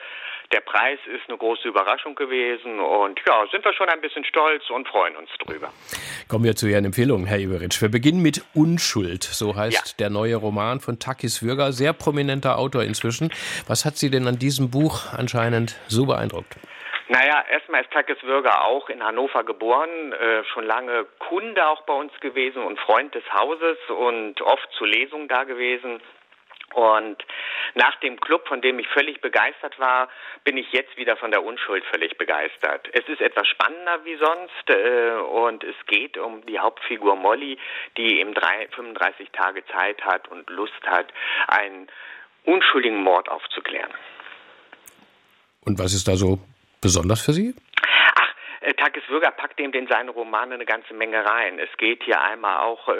Der 0.52 0.60
Preis 0.60 0.98
ist 1.14 1.28
eine 1.28 1.38
große 1.38 1.68
Überraschung 1.68 2.16
gewesen 2.16 2.80
und 2.80 3.20
ja, 3.24 3.44
sind 3.52 3.64
wir 3.64 3.72
schon 3.72 3.88
ein 3.88 4.00
bisschen 4.00 4.24
stolz 4.24 4.68
und 4.68 4.88
freuen 4.88 5.14
uns 5.14 5.30
drüber. 5.38 5.72
Kommen 6.26 6.44
wir 6.44 6.56
zu 6.56 6.66
Ihren 6.66 6.86
Empfehlungen, 6.86 7.26
Herr 7.26 7.38
Iberitsch. 7.38 7.80
Wir 7.80 7.88
beginnen 7.88 8.20
mit 8.20 8.42
Unschuld, 8.52 9.22
so 9.22 9.54
heißt 9.54 9.90
ja. 9.90 9.94
der 10.00 10.10
neue 10.10 10.34
Roman 10.34 10.80
von 10.80 10.98
Takis 10.98 11.40
Würger, 11.44 11.72
sehr 11.72 11.92
prominenter 11.92 12.58
Autor 12.58 12.82
inzwischen. 12.82 13.32
Was 13.68 13.84
hat 13.84 13.96
Sie 13.96 14.10
denn 14.10 14.26
an 14.26 14.40
diesem 14.40 14.72
Buch 14.72 15.12
anscheinend 15.12 15.76
so 15.86 16.06
beeindruckt? 16.06 16.56
Naja, 17.10 17.44
erstmal 17.50 17.82
ist 17.82 17.90
Takis 17.90 18.22
Würger 18.22 18.64
auch 18.64 18.88
in 18.88 19.02
Hannover 19.02 19.42
geboren, 19.42 20.12
äh, 20.12 20.44
schon 20.44 20.64
lange 20.64 21.06
Kunde 21.18 21.66
auch 21.66 21.82
bei 21.82 21.92
uns 21.92 22.12
gewesen 22.20 22.62
und 22.62 22.78
Freund 22.78 23.12
des 23.16 23.24
Hauses 23.32 23.78
und 23.88 24.40
oft 24.42 24.70
zu 24.78 24.84
Lesungen 24.84 25.26
da 25.26 25.42
gewesen. 25.42 26.00
Und 26.72 27.16
nach 27.74 27.96
dem 27.96 28.20
Club, 28.20 28.46
von 28.46 28.60
dem 28.60 28.78
ich 28.78 28.86
völlig 28.86 29.20
begeistert 29.20 29.76
war, 29.80 30.08
bin 30.44 30.56
ich 30.56 30.70
jetzt 30.70 30.96
wieder 30.96 31.16
von 31.16 31.32
der 31.32 31.42
Unschuld 31.42 31.84
völlig 31.86 32.16
begeistert. 32.16 32.88
Es 32.92 33.08
ist 33.08 33.20
etwas 33.20 33.48
spannender 33.48 34.04
wie 34.04 34.14
sonst 34.14 34.70
äh, 34.70 35.20
und 35.20 35.64
es 35.64 35.74
geht 35.86 36.16
um 36.16 36.46
die 36.46 36.60
Hauptfigur 36.60 37.16
Molly, 37.16 37.58
die 37.96 38.20
eben 38.20 38.34
drei, 38.34 38.68
35 38.68 39.32
Tage 39.32 39.66
Zeit 39.66 40.00
hat 40.04 40.28
und 40.28 40.48
Lust 40.48 40.86
hat, 40.86 41.08
einen 41.48 41.88
unschuldigen 42.44 43.02
Mord 43.02 43.28
aufzuklären. 43.28 43.92
Und 45.64 45.80
was 45.80 45.92
ist 45.92 46.06
da 46.06 46.14
so 46.14 46.38
besonders 46.80 47.20
für 47.20 47.32
Sie? 47.32 47.54
Äh, 48.60 48.74
Takis 48.74 49.02
Würger 49.08 49.30
packt 49.30 49.58
eben 49.58 49.72
in 49.72 49.86
seine 49.86 50.10
Romane 50.10 50.54
eine 50.54 50.66
ganze 50.66 50.92
Menge 50.92 51.24
rein. 51.24 51.58
Es 51.58 51.74
geht 51.78 52.02
hier 52.04 52.20
einmal 52.20 52.58
auch 52.58 52.88
äh, 52.88 52.92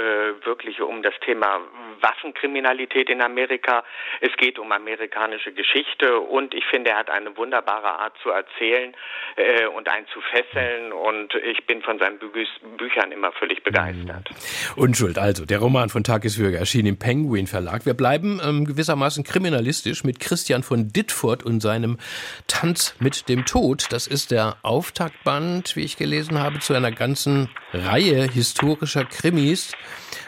wirklich 0.44 0.80
um 0.80 1.02
das 1.02 1.12
Thema 1.24 1.60
Waffenkriminalität 2.00 3.10
in 3.10 3.20
Amerika. 3.20 3.84
Es 4.20 4.34
geht 4.38 4.58
um 4.58 4.72
amerikanische 4.72 5.52
Geschichte 5.52 6.18
und 6.18 6.54
ich 6.54 6.64
finde, 6.66 6.90
er 6.90 6.98
hat 6.98 7.10
eine 7.10 7.36
wunderbare 7.36 7.98
Art 7.98 8.14
zu 8.22 8.30
erzählen 8.30 8.94
äh, 9.36 9.66
und 9.66 9.90
einen 9.90 10.06
zu 10.08 10.20
fesseln 10.22 10.92
und 10.92 11.34
ich 11.34 11.66
bin 11.66 11.82
von 11.82 11.98
seinen 11.98 12.18
Bü 12.18 12.30
Büchern 12.78 13.12
immer 13.12 13.32
völlig 13.32 13.62
begeistert. 13.62 14.30
Mhm. 14.30 14.82
Unschuld, 14.82 15.18
also 15.18 15.44
der 15.44 15.58
Roman 15.58 15.90
von 15.90 16.04
Takis 16.04 16.38
Würger 16.38 16.58
erschien 16.58 16.86
im 16.86 16.98
Penguin 16.98 17.46
Verlag. 17.46 17.84
Wir 17.84 17.94
bleiben 17.94 18.40
ähm, 18.42 18.64
gewissermaßen 18.64 19.24
kriminalistisch 19.24 20.04
mit 20.04 20.20
Christian 20.20 20.62
von 20.62 20.88
Dittfurt 20.88 21.42
und 21.42 21.60
seinem 21.60 21.98
Tanz 22.46 22.96
mit 23.00 23.28
dem 23.28 23.44
Tod. 23.44 23.88
Das 23.90 24.06
ist 24.06 24.30
der 24.30 24.56
Auftaktband 24.62 25.49
spannend, 25.50 25.76
wie 25.76 25.82
ich 25.82 25.96
gelesen 25.96 26.38
habe, 26.38 26.60
zu 26.60 26.74
einer 26.74 26.92
ganzen 26.92 27.48
Reihe 27.72 28.28
historischer 28.30 29.04
Krimis. 29.04 29.72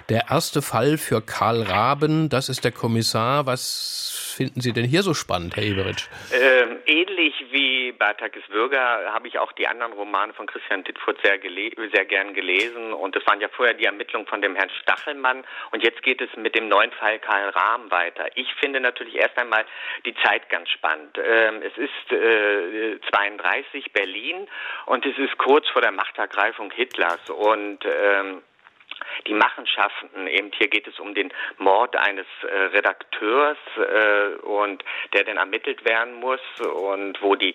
Der 0.08 0.26
erste 0.30 0.62
Fall 0.62 0.98
für 0.98 1.20
Karl 1.20 1.62
Raben, 1.62 2.28
das 2.28 2.48
ist 2.48 2.64
der 2.64 2.72
Kommissar. 2.72 3.46
Was 3.46 4.34
finden 4.36 4.60
Sie 4.60 4.72
denn 4.72 4.84
hier 4.84 5.02
so 5.02 5.14
spannend, 5.14 5.56
Herr 5.56 5.62
Eberitsch? 5.62 6.08
Ähm, 6.32 6.78
ähnlich 6.86 7.34
wie 7.50 7.92
bei 7.92 8.12
Takis 8.14 8.42
Bürger 8.48 9.12
habe 9.12 9.28
ich 9.28 9.38
auch 9.38 9.52
die 9.52 9.68
anderen 9.68 9.92
Romane 9.92 10.32
von 10.32 10.46
Christian 10.46 10.82
Dittfurt 10.84 11.18
sehr, 11.22 11.38
sehr 11.92 12.04
gern 12.04 12.34
gelesen. 12.34 12.92
Und 12.92 13.14
es 13.14 13.26
waren 13.26 13.40
ja 13.40 13.48
vorher 13.48 13.74
die 13.74 13.84
Ermittlungen 13.84 14.26
von 14.26 14.42
dem 14.42 14.56
Herrn 14.56 14.70
Stachelmann. 14.82 15.44
Und 15.70 15.82
jetzt 15.84 16.02
geht 16.02 16.20
es 16.20 16.30
mit 16.36 16.54
dem 16.54 16.68
neuen 16.68 16.92
Fall 16.92 17.18
Karl 17.18 17.50
Rahm 17.50 17.90
weiter. 17.90 18.26
Ich 18.34 18.52
finde 18.54 18.80
natürlich 18.80 19.16
erst 19.16 19.38
einmal 19.38 19.64
die 20.04 20.14
Zeit 20.24 20.48
ganz 20.48 20.70
spannend. 20.70 21.18
Ähm, 21.18 21.62
es 21.62 21.76
ist 21.76 22.12
äh, 22.12 22.98
32 23.10 23.92
Berlin 23.92 24.48
und 24.86 25.04
es 25.06 25.16
ist 25.18 25.36
kurz 25.38 25.68
vor 25.68 25.82
der 25.82 25.92
Machtergreifung 25.92 26.70
Hitlers. 26.70 27.28
Und 27.30 27.80
ähm, 27.84 28.42
die 29.26 29.34
Machenschaften. 29.34 30.26
Eben 30.26 30.50
hier 30.56 30.68
geht 30.68 30.86
es 30.86 30.98
um 30.98 31.14
den 31.14 31.32
Mord 31.58 31.96
eines 31.96 32.26
äh, 32.42 32.56
Redakteurs 32.74 33.58
äh, 33.76 34.36
und 34.42 34.84
der 35.12 35.24
dann 35.24 35.36
ermittelt 35.36 35.84
werden 35.84 36.14
muss 36.14 36.40
und 36.60 37.20
wo 37.22 37.34
die 37.34 37.54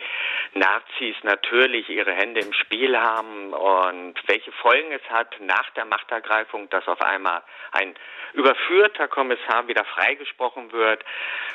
Nazis 0.53 1.15
natürlich 1.23 1.89
ihre 1.89 2.13
Hände 2.13 2.41
im 2.41 2.53
Spiel 2.53 2.97
haben 2.97 3.53
und 3.53 4.15
welche 4.27 4.51
Folgen 4.51 4.91
es 4.91 5.10
hat 5.10 5.36
nach 5.39 5.69
der 5.71 5.86
Machtergreifung, 5.86 6.69
dass 6.69 6.88
auf 6.88 7.01
einmal 7.01 7.43
ein 7.71 7.95
überführter 8.33 9.07
Kommissar 9.07 9.67
wieder 9.67 9.83
freigesprochen 9.86 10.71
wird. 10.71 11.03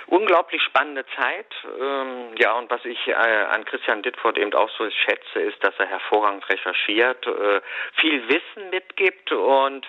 Unglaublich 0.06 0.62
spannende 0.62 1.04
Zeit. 1.16 1.46
Ähm, 1.80 2.34
ja, 2.38 2.52
und 2.52 2.70
was 2.70 2.84
ich 2.84 3.08
äh, 3.08 3.12
an 3.12 3.64
Christian 3.64 4.02
Dittfurt 4.02 4.38
eben 4.38 4.52
auch 4.54 4.70
so 4.76 4.88
schätze, 4.90 5.40
ist, 5.40 5.62
dass 5.62 5.74
er 5.78 5.86
hervorragend 5.86 6.48
recherchiert, 6.48 7.26
äh, 7.26 7.60
viel 8.00 8.28
Wissen 8.28 8.70
mitgibt 8.70 9.32
und 9.32 9.81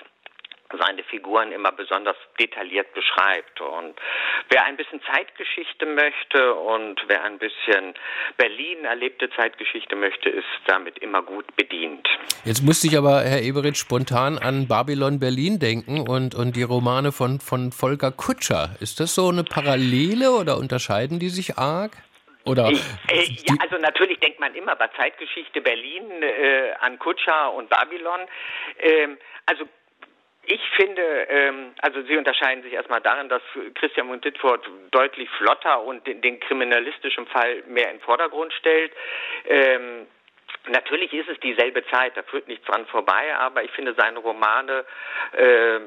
seine 0.77 1.03
Figuren 1.03 1.51
immer 1.51 1.71
besonders 1.71 2.15
detailliert 2.39 2.93
beschreibt. 2.93 3.61
Und 3.61 3.95
wer 4.49 4.65
ein 4.65 4.77
bisschen 4.77 5.01
Zeitgeschichte 5.11 5.85
möchte 5.85 6.53
und 6.55 7.01
wer 7.07 7.23
ein 7.23 7.37
bisschen 7.39 7.93
Berlin 8.37 8.85
erlebte 8.85 9.29
Zeitgeschichte 9.31 9.95
möchte, 9.95 10.29
ist 10.29 10.45
damit 10.67 10.99
immer 10.99 11.21
gut 11.21 11.55
bedient. 11.55 12.07
Jetzt 12.45 12.63
musste 12.63 12.87
ich 12.87 12.97
aber, 12.97 13.21
Herr 13.21 13.41
Eberitz, 13.41 13.77
spontan 13.77 14.37
an 14.37 14.67
Babylon 14.67 15.19
Berlin 15.19 15.59
denken 15.59 16.07
und, 16.07 16.35
und 16.35 16.55
die 16.55 16.63
Romane 16.63 17.11
von, 17.11 17.39
von 17.39 17.71
Volker 17.71 18.11
Kutscher. 18.11 18.75
Ist 18.79 18.99
das 18.99 19.15
so 19.15 19.29
eine 19.29 19.43
Parallele 19.43 20.31
oder 20.31 20.57
unterscheiden 20.57 21.19
die 21.19 21.29
sich 21.29 21.57
arg? 21.57 21.91
Oder 22.45 22.69
äh, 22.69 23.23
ja, 23.47 23.55
also 23.59 23.77
natürlich 23.77 24.19
denkt 24.19 24.39
man 24.39 24.53
immer 24.55 24.75
bei 24.75 24.89
Zeitgeschichte 24.97 25.61
Berlin 25.61 26.21
äh, 26.21 26.73
an 26.81 26.99
Kutscher 26.99 27.53
und 27.53 27.69
Babylon. 27.69 28.19
Ähm, 28.79 29.17
also 29.45 29.65
ich 30.45 30.61
finde, 30.75 31.01
ähm, 31.29 31.73
also 31.81 32.01
sie 32.03 32.17
unterscheiden 32.17 32.63
sich 32.63 32.73
erstmal 32.73 33.01
darin, 33.01 33.29
dass 33.29 33.41
Christian 33.75 34.07
von 34.07 34.19
Dittfurt 34.19 34.69
deutlich 34.91 35.29
flotter 35.31 35.81
und 35.83 36.05
den, 36.05 36.21
den 36.21 36.39
kriminalistischen 36.39 37.27
Fall 37.27 37.63
mehr 37.67 37.89
in 37.89 37.97
den 37.97 38.03
Vordergrund 38.03 38.51
stellt. 38.53 38.91
Ähm, 39.45 40.07
natürlich 40.67 41.13
ist 41.13 41.29
es 41.29 41.39
dieselbe 41.39 41.85
Zeit, 41.87 42.17
da 42.17 42.23
führt 42.23 42.47
nichts 42.47 42.65
dran 42.65 42.85
vorbei, 42.87 43.35
aber 43.37 43.63
ich 43.63 43.71
finde 43.71 43.93
seine 43.97 44.19
Romane, 44.19 44.85
äh, 45.31 45.79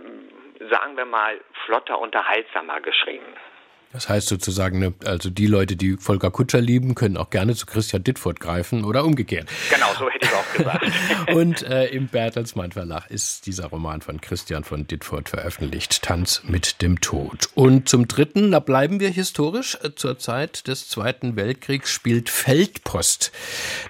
sagen 0.71 0.97
wir 0.97 1.05
mal, 1.05 1.39
flotter, 1.67 1.99
unterhaltsamer 1.99 2.81
geschrieben. 2.81 3.37
Das 3.97 4.11
heißt 4.11 4.29
sozusagen, 4.29 4.79
ne, 4.79 4.93
also 5.07 5.31
die 5.31 5.47
Leute, 5.47 5.75
die 5.75 5.97
Volker 5.97 6.31
Kutscher 6.31 6.61
lieben, 6.61 6.95
können 6.95 7.17
auch 7.17 7.31
gerne 7.31 7.55
zu 7.55 7.65
Christian 7.65 8.05
Dittfurt 8.05 8.41
greifen 8.41 8.85
oder 8.85 9.07
umgekehrt. 9.07 9.49
Genau, 9.71 9.87
so 9.99 10.11
hätte 10.11 10.27
ich 10.27 10.35
auch 10.35 10.53
gesagt. 10.55 10.87
Und 11.35 11.63
äh, 11.63 11.87
im 11.87 12.09
Bertelsmann 12.09 12.73
Verlag 12.73 13.11
ist 13.11 13.47
dieser 13.47 13.69
Roman 13.69 14.03
von 14.03 14.21
Christian 14.21 14.65
von 14.65 14.87
Dittfurt 14.87 15.31
veröffentlicht, 15.31 16.03
Tanz 16.03 16.43
mit 16.45 16.83
dem 16.83 17.01
Tod. 17.01 17.49
Und 17.55 17.89
zum 17.89 18.07
Dritten, 18.07 18.51
da 18.51 18.61
bleiben 18.61 19.01
wir 19.01 19.09
historisch, 19.09 19.79
äh, 19.83 19.95
zur 19.95 20.19
Zeit 20.19 20.69
des 20.69 20.91
Zweiten 20.91 21.35
Weltkriegs 21.37 21.91
spielt 21.91 22.29
Feldpost, 22.29 23.33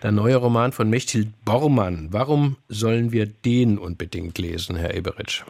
der 0.04 0.12
neue 0.12 0.36
Roman 0.36 0.70
von 0.70 0.88
Mechthild 0.88 1.30
Bormann. 1.44 2.10
Warum 2.12 2.58
sollen 2.68 3.10
wir 3.10 3.26
den 3.26 3.76
unbedingt 3.76 4.38
lesen, 4.38 4.76
Herr 4.76 4.94
Eberitsch? 4.94 5.42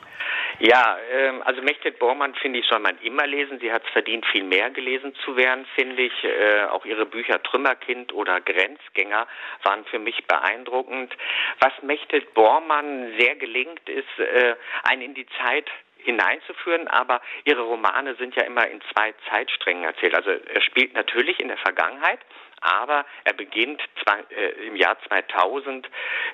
Ja, 0.58 0.96
ähm, 1.12 1.42
also 1.44 1.60
Mechthild 1.60 1.98
Bormann, 1.98 2.34
finde 2.34 2.60
ich, 2.60 2.66
soll 2.66 2.78
man 2.78 2.96
immer 3.02 3.26
lesen. 3.26 3.58
Sie 3.60 3.70
hat 3.70 3.84
es 3.84 3.90
verdient, 3.90 4.24
viel 4.26 4.44
mehr 4.44 4.70
gelesen 4.70 5.14
zu 5.24 5.36
werden, 5.36 5.66
finde 5.74 6.02
ich. 6.02 6.24
Äh, 6.24 6.64
auch 6.70 6.86
ihre 6.86 7.04
Bücher 7.04 7.42
Trümmerkind 7.42 8.14
oder 8.14 8.40
Grenzgänger 8.40 9.26
waren 9.64 9.84
für 9.86 9.98
mich 9.98 10.26
beeindruckend. 10.26 11.14
Was 11.60 11.72
Mechthild 11.82 12.32
Bormann 12.32 13.14
sehr 13.18 13.36
gelingt, 13.36 13.86
ist, 13.88 14.18
äh, 14.18 14.56
einen 14.82 15.02
in 15.02 15.14
die 15.14 15.26
Zeit 15.42 15.70
hineinzuführen, 15.98 16.88
aber 16.88 17.20
ihre 17.44 17.62
Romane 17.62 18.14
sind 18.14 18.34
ja 18.36 18.44
immer 18.44 18.66
in 18.68 18.80
zwei 18.92 19.12
Zeitsträngen 19.28 19.84
erzählt. 19.84 20.14
Also 20.14 20.30
er 20.30 20.62
spielt 20.62 20.94
natürlich 20.94 21.38
in 21.40 21.48
der 21.48 21.58
Vergangenheit, 21.58 22.20
aber 22.66 23.04
er 23.24 23.32
beginnt 23.32 23.82
zwei, 24.02 24.18
äh, 24.34 24.66
im 24.66 24.76
Jahr 24.76 24.96
2000 25.08 25.88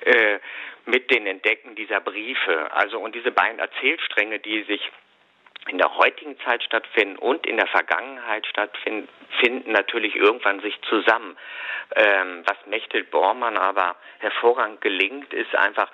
äh, 0.05 0.39
mit 0.85 1.11
den 1.11 1.27
Entdecken 1.27 1.75
dieser 1.75 2.01
Briefe. 2.01 2.71
Also 2.73 2.99
und 2.99 3.15
diese 3.15 3.31
beiden 3.31 3.59
Erzählstränge, 3.59 4.39
die 4.39 4.63
sich 4.63 4.81
in 5.69 5.77
der 5.77 5.95
heutigen 5.95 6.37
Zeit 6.41 6.61
stattfinden 6.63 7.17
und 7.17 7.45
in 7.45 7.57
der 7.57 7.67
Vergangenheit 7.67 8.45
stattfinden, 8.47 9.07
finden 9.39 9.71
natürlich 9.71 10.15
irgendwann 10.15 10.59
sich 10.59 10.77
zusammen. 10.89 11.37
Ähm, 11.95 12.43
was 12.45 12.57
Mechthild 12.65 13.11
Bormann 13.11 13.57
aber 13.57 13.95
hervorragend 14.19 14.81
gelingt, 14.81 15.33
ist 15.33 15.55
einfach 15.55 15.89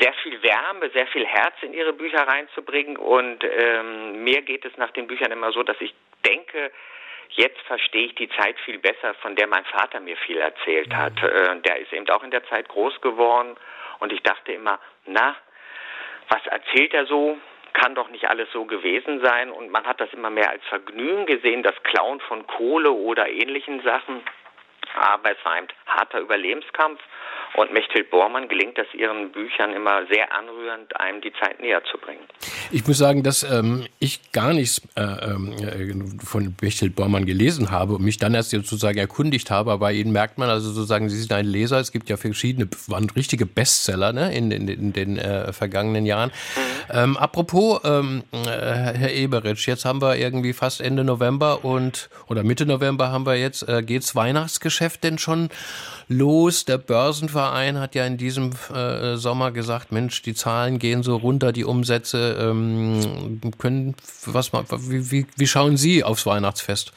sehr 0.00 0.12
viel 0.22 0.42
Wärme, 0.42 0.90
sehr 0.90 1.06
viel 1.08 1.24
Herz 1.24 1.54
in 1.62 1.72
ihre 1.72 1.92
Bücher 1.92 2.26
reinzubringen. 2.26 2.96
Und 2.96 3.44
ähm, 3.44 4.24
mir 4.24 4.42
geht 4.42 4.64
es 4.64 4.76
nach 4.76 4.90
den 4.90 5.06
Büchern 5.06 5.30
immer 5.30 5.52
so, 5.52 5.62
dass 5.62 5.80
ich 5.80 5.94
denke, 6.24 6.72
jetzt 7.30 7.60
verstehe 7.62 8.06
ich 8.06 8.14
die 8.14 8.28
Zeit 8.30 8.58
viel 8.60 8.78
besser, 8.78 9.14
von 9.14 9.36
der 9.36 9.46
mein 9.46 9.64
Vater 9.64 10.00
mir 10.00 10.16
viel 10.16 10.38
erzählt 10.38 10.94
hat. 10.94 11.14
Mhm. 11.22 11.28
Äh, 11.28 11.60
der 11.62 11.78
ist 11.78 11.92
eben 11.92 12.08
auch 12.10 12.22
in 12.22 12.30
der 12.30 12.44
Zeit 12.46 12.68
groß 12.68 13.00
geworden 13.00 13.56
und 13.98 14.12
ich 14.12 14.22
dachte 14.22 14.52
immer, 14.52 14.78
na, 15.06 15.36
was 16.28 16.44
erzählt 16.46 16.94
er 16.94 17.06
so? 17.06 17.38
Kann 17.72 17.94
doch 17.94 18.08
nicht 18.08 18.28
alles 18.28 18.50
so 18.52 18.64
gewesen 18.64 19.20
sein. 19.22 19.50
Und 19.50 19.70
man 19.70 19.84
hat 19.86 20.00
das 20.00 20.12
immer 20.12 20.30
mehr 20.30 20.50
als 20.50 20.64
Vergnügen 20.64 21.26
gesehen, 21.26 21.62
das 21.62 21.74
Klauen 21.82 22.20
von 22.20 22.46
Kohle 22.46 22.90
oder 22.90 23.28
ähnlichen 23.28 23.82
Sachen. 23.82 24.22
Aber 24.94 25.30
es 25.30 25.44
war 25.44 25.52
ein 25.52 25.68
harter 25.86 26.20
Überlebenskampf 26.20 27.00
und 27.56 27.72
Mechthild 27.72 28.10
Bormann 28.10 28.48
gelingt 28.48 28.76
es 28.78 28.86
ihren 28.92 29.32
Büchern 29.32 29.72
immer 29.72 30.06
sehr 30.10 30.30
anrührend, 30.32 30.94
einem 31.00 31.22
die 31.22 31.32
Zeit 31.40 31.58
näher 31.60 31.82
zu 31.90 31.96
bringen. 31.96 32.20
Ich 32.70 32.86
muss 32.86 32.98
sagen, 32.98 33.22
dass 33.22 33.42
ähm, 33.44 33.86
ich 33.98 34.30
gar 34.32 34.52
nichts 34.52 34.82
äh, 34.94 35.02
äh, 35.02 35.94
von 36.22 36.54
Mechthild 36.60 36.94
Bormann 36.94 37.24
gelesen 37.24 37.70
habe 37.70 37.94
und 37.94 38.04
mich 38.04 38.18
dann 38.18 38.34
erst 38.34 38.50
sozusagen 38.50 38.98
erkundigt 38.98 39.50
habe. 39.50 39.76
Bei 39.78 39.94
Ihnen 39.94 40.12
merkt 40.12 40.36
man 40.36 40.50
also 40.50 40.70
sozusagen, 40.70 41.08
Sie 41.08 41.18
sind 41.18 41.32
ein 41.32 41.46
Leser. 41.46 41.80
Es 41.80 41.92
gibt 41.92 42.10
ja 42.10 42.18
verschiedene, 42.18 42.68
waren 42.88 43.08
richtige 43.08 43.46
Bestseller 43.46 44.12
ne, 44.12 44.34
in, 44.34 44.50
in, 44.50 44.68
in 44.68 44.92
den 44.92 45.16
äh, 45.16 45.50
vergangenen 45.54 46.04
Jahren. 46.04 46.30
Mhm. 46.30 46.60
Ähm, 46.92 47.16
apropos, 47.16 47.80
ähm, 47.84 48.22
äh, 48.32 48.48
Herr 48.48 49.12
Eberitsch, 49.12 49.66
jetzt 49.66 49.86
haben 49.86 50.02
wir 50.02 50.16
irgendwie 50.16 50.52
fast 50.52 50.82
Ende 50.82 51.04
November 51.04 51.64
und 51.64 52.10
oder 52.28 52.42
Mitte 52.42 52.66
November 52.66 53.10
haben 53.10 53.24
wir 53.24 53.36
jetzt, 53.36 53.66
äh, 53.66 53.82
geht's 53.82 54.14
Weihnachtsgeschäft 54.14 55.04
denn 55.04 55.16
schon 55.16 55.48
los? 56.08 56.66
Der 56.66 56.78
Börsenverein 56.78 57.45
hat 57.80 57.94
ja 57.94 58.06
in 58.06 58.16
diesem 58.16 58.52
äh, 58.72 59.16
Sommer 59.16 59.50
gesagt, 59.52 59.92
Mensch, 59.92 60.22
die 60.22 60.34
Zahlen 60.34 60.78
gehen 60.78 61.02
so 61.02 61.16
runter, 61.16 61.52
die 61.52 61.64
Umsätze 61.64 62.36
ähm, 62.40 63.40
können 63.58 63.94
was 64.26 64.52
wie, 64.52 65.10
wie, 65.10 65.26
wie 65.36 65.46
schauen 65.46 65.76
Sie 65.76 66.04
aufs 66.04 66.26
Weihnachtsfest? 66.26 66.92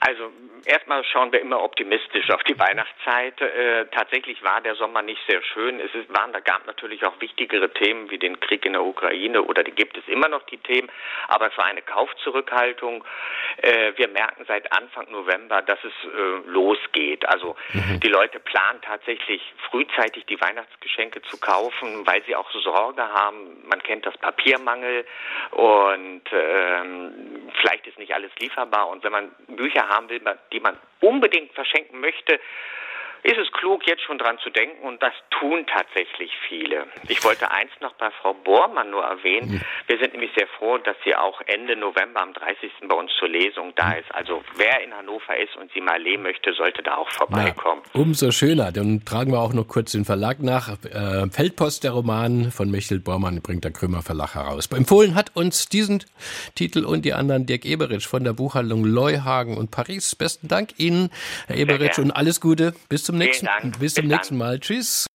Also 0.00 0.22
erstmal 0.66 1.04
schauen 1.04 1.32
wir 1.32 1.40
immer 1.40 1.62
optimistisch 1.62 2.30
auf 2.30 2.42
die 2.44 2.58
Weihnachtszeit. 2.58 3.40
Äh, 3.40 3.86
tatsächlich 3.86 4.42
war 4.42 4.60
der 4.60 4.74
Sommer 4.76 5.02
nicht 5.02 5.20
sehr 5.28 5.42
schön. 5.42 5.80
Es 5.80 5.94
ist, 5.94 6.08
waren, 6.14 6.32
da 6.32 6.40
gab 6.40 6.66
natürlich 6.66 7.04
auch 7.04 7.20
wichtigere 7.20 7.72
Themen 7.72 8.10
wie 8.10 8.18
den 8.18 8.38
Krieg 8.40 8.64
in 8.64 8.72
der 8.72 8.84
Ukraine 8.84 9.42
oder 9.42 9.62
die 9.62 9.72
gibt 9.72 9.96
es 9.96 10.06
immer 10.08 10.28
noch 10.28 10.42
die 10.44 10.58
Themen, 10.58 10.90
aber 11.28 11.48
es 11.48 11.58
war 11.58 11.64
eine 11.64 11.82
Kaufzurückhaltung. 11.82 13.04
Äh, 13.58 13.92
wir 13.96 14.08
merken 14.08 14.44
seit 14.46 14.72
Anfang 14.72 15.10
November, 15.10 15.62
dass 15.62 15.78
es 15.84 15.92
äh, 16.04 16.48
losgeht. 16.48 17.28
Also 17.28 17.56
mhm. 17.72 18.00
die 18.00 18.08
Leute 18.08 18.40
planen 18.40 18.80
tatsächlich 18.82 19.42
frühzeitig 19.70 20.26
die 20.26 20.40
Weihnachtsgeschenke 20.40 21.22
zu 21.22 21.38
kaufen, 21.38 22.06
weil 22.06 22.22
sie 22.24 22.36
auch 22.36 22.50
Sorge 22.62 23.02
haben. 23.02 23.62
Man 23.66 23.82
kennt 23.82 24.06
das 24.06 24.16
Papiermangel 24.18 25.04
und 25.50 26.22
ähm, 26.32 27.50
vielleicht 27.60 27.86
ist 27.86 27.98
nicht 27.98 28.14
alles 28.14 28.30
lieferbar. 28.38 28.88
Und 28.88 29.02
wenn 29.04 29.12
man 29.12 29.30
Bücher 29.48 29.88
haben 29.88 30.08
will, 30.08 30.20
die 30.52 30.59
man 30.62 30.76
unbedingt 31.00 31.52
verschenken 31.52 32.00
möchte, 32.00 32.40
ist 33.22 33.38
es 33.38 33.50
klug, 33.52 33.86
jetzt 33.86 34.02
schon 34.02 34.18
dran 34.18 34.38
zu 34.42 34.50
denken 34.50 34.86
und 34.86 35.02
das 35.02 35.12
tun 35.38 35.66
tatsächlich 35.66 36.32
viele. 36.48 36.86
Ich 37.08 37.22
wollte 37.24 37.50
eins 37.50 37.70
noch 37.80 37.94
bei 37.94 38.10
Frau 38.22 38.34
Bormann 38.34 38.90
nur 38.90 39.02
erwähnen. 39.02 39.62
Wir 39.86 39.98
sind 39.98 40.12
nämlich 40.12 40.30
sehr 40.36 40.46
froh, 40.58 40.78
dass 40.78 40.96
sie 41.04 41.14
auch 41.14 41.40
Ende 41.46 41.76
November 41.76 42.22
am 42.22 42.32
30. 42.32 42.70
bei 42.88 42.94
uns 42.94 43.10
zur 43.18 43.28
Lesung 43.28 43.72
da 43.76 43.92
ist. 43.92 44.12
Also 44.14 44.42
wer 44.56 44.82
in 44.82 44.94
Hannover 44.94 45.36
ist 45.36 45.56
und 45.56 45.70
sie 45.72 45.80
mal 45.80 46.00
leben 46.00 46.22
möchte, 46.22 46.52
sollte 46.54 46.82
da 46.82 46.96
auch 46.96 47.10
vorbeikommen. 47.10 47.82
Na, 47.92 48.00
umso 48.00 48.30
schöner. 48.30 48.72
Dann 48.72 49.04
tragen 49.04 49.32
wir 49.32 49.40
auch 49.40 49.52
noch 49.52 49.68
kurz 49.68 49.92
den 49.92 50.04
Verlag 50.04 50.40
nach. 50.40 50.68
Äh, 50.84 51.28
Feldpost, 51.30 51.84
der 51.84 51.92
Roman 51.92 52.50
von 52.50 52.70
Michel 52.70 53.00
Bormann, 53.00 53.42
bringt 53.42 53.64
der 53.64 53.72
Krömer 53.72 54.02
Verlag 54.02 54.34
heraus. 54.34 54.66
Empfohlen 54.72 55.14
hat 55.14 55.36
uns 55.36 55.68
diesen 55.68 56.04
Titel 56.54 56.84
und 56.84 57.04
die 57.04 57.12
anderen 57.12 57.46
Dirk 57.46 57.64
Eberitsch 57.64 58.06
von 58.06 58.24
der 58.24 58.32
Buchhandlung 58.32 58.84
Leuhagen 58.84 59.56
und 59.56 59.70
Paris. 59.70 60.14
Besten 60.14 60.48
Dank 60.48 60.78
Ihnen, 60.78 61.10
Herr 61.46 61.56
Eberitsch, 61.56 61.98
und 61.98 62.10
alles 62.10 62.40
Gute. 62.40 62.74
Bis 62.88 63.04
zum 63.04 63.09
zum 63.10 63.18
nächsten, 63.18 63.48
bis 63.78 63.94
zum 63.94 64.06
nächsten 64.06 64.36
Mal. 64.36 64.60
Tschüss. 64.60 65.06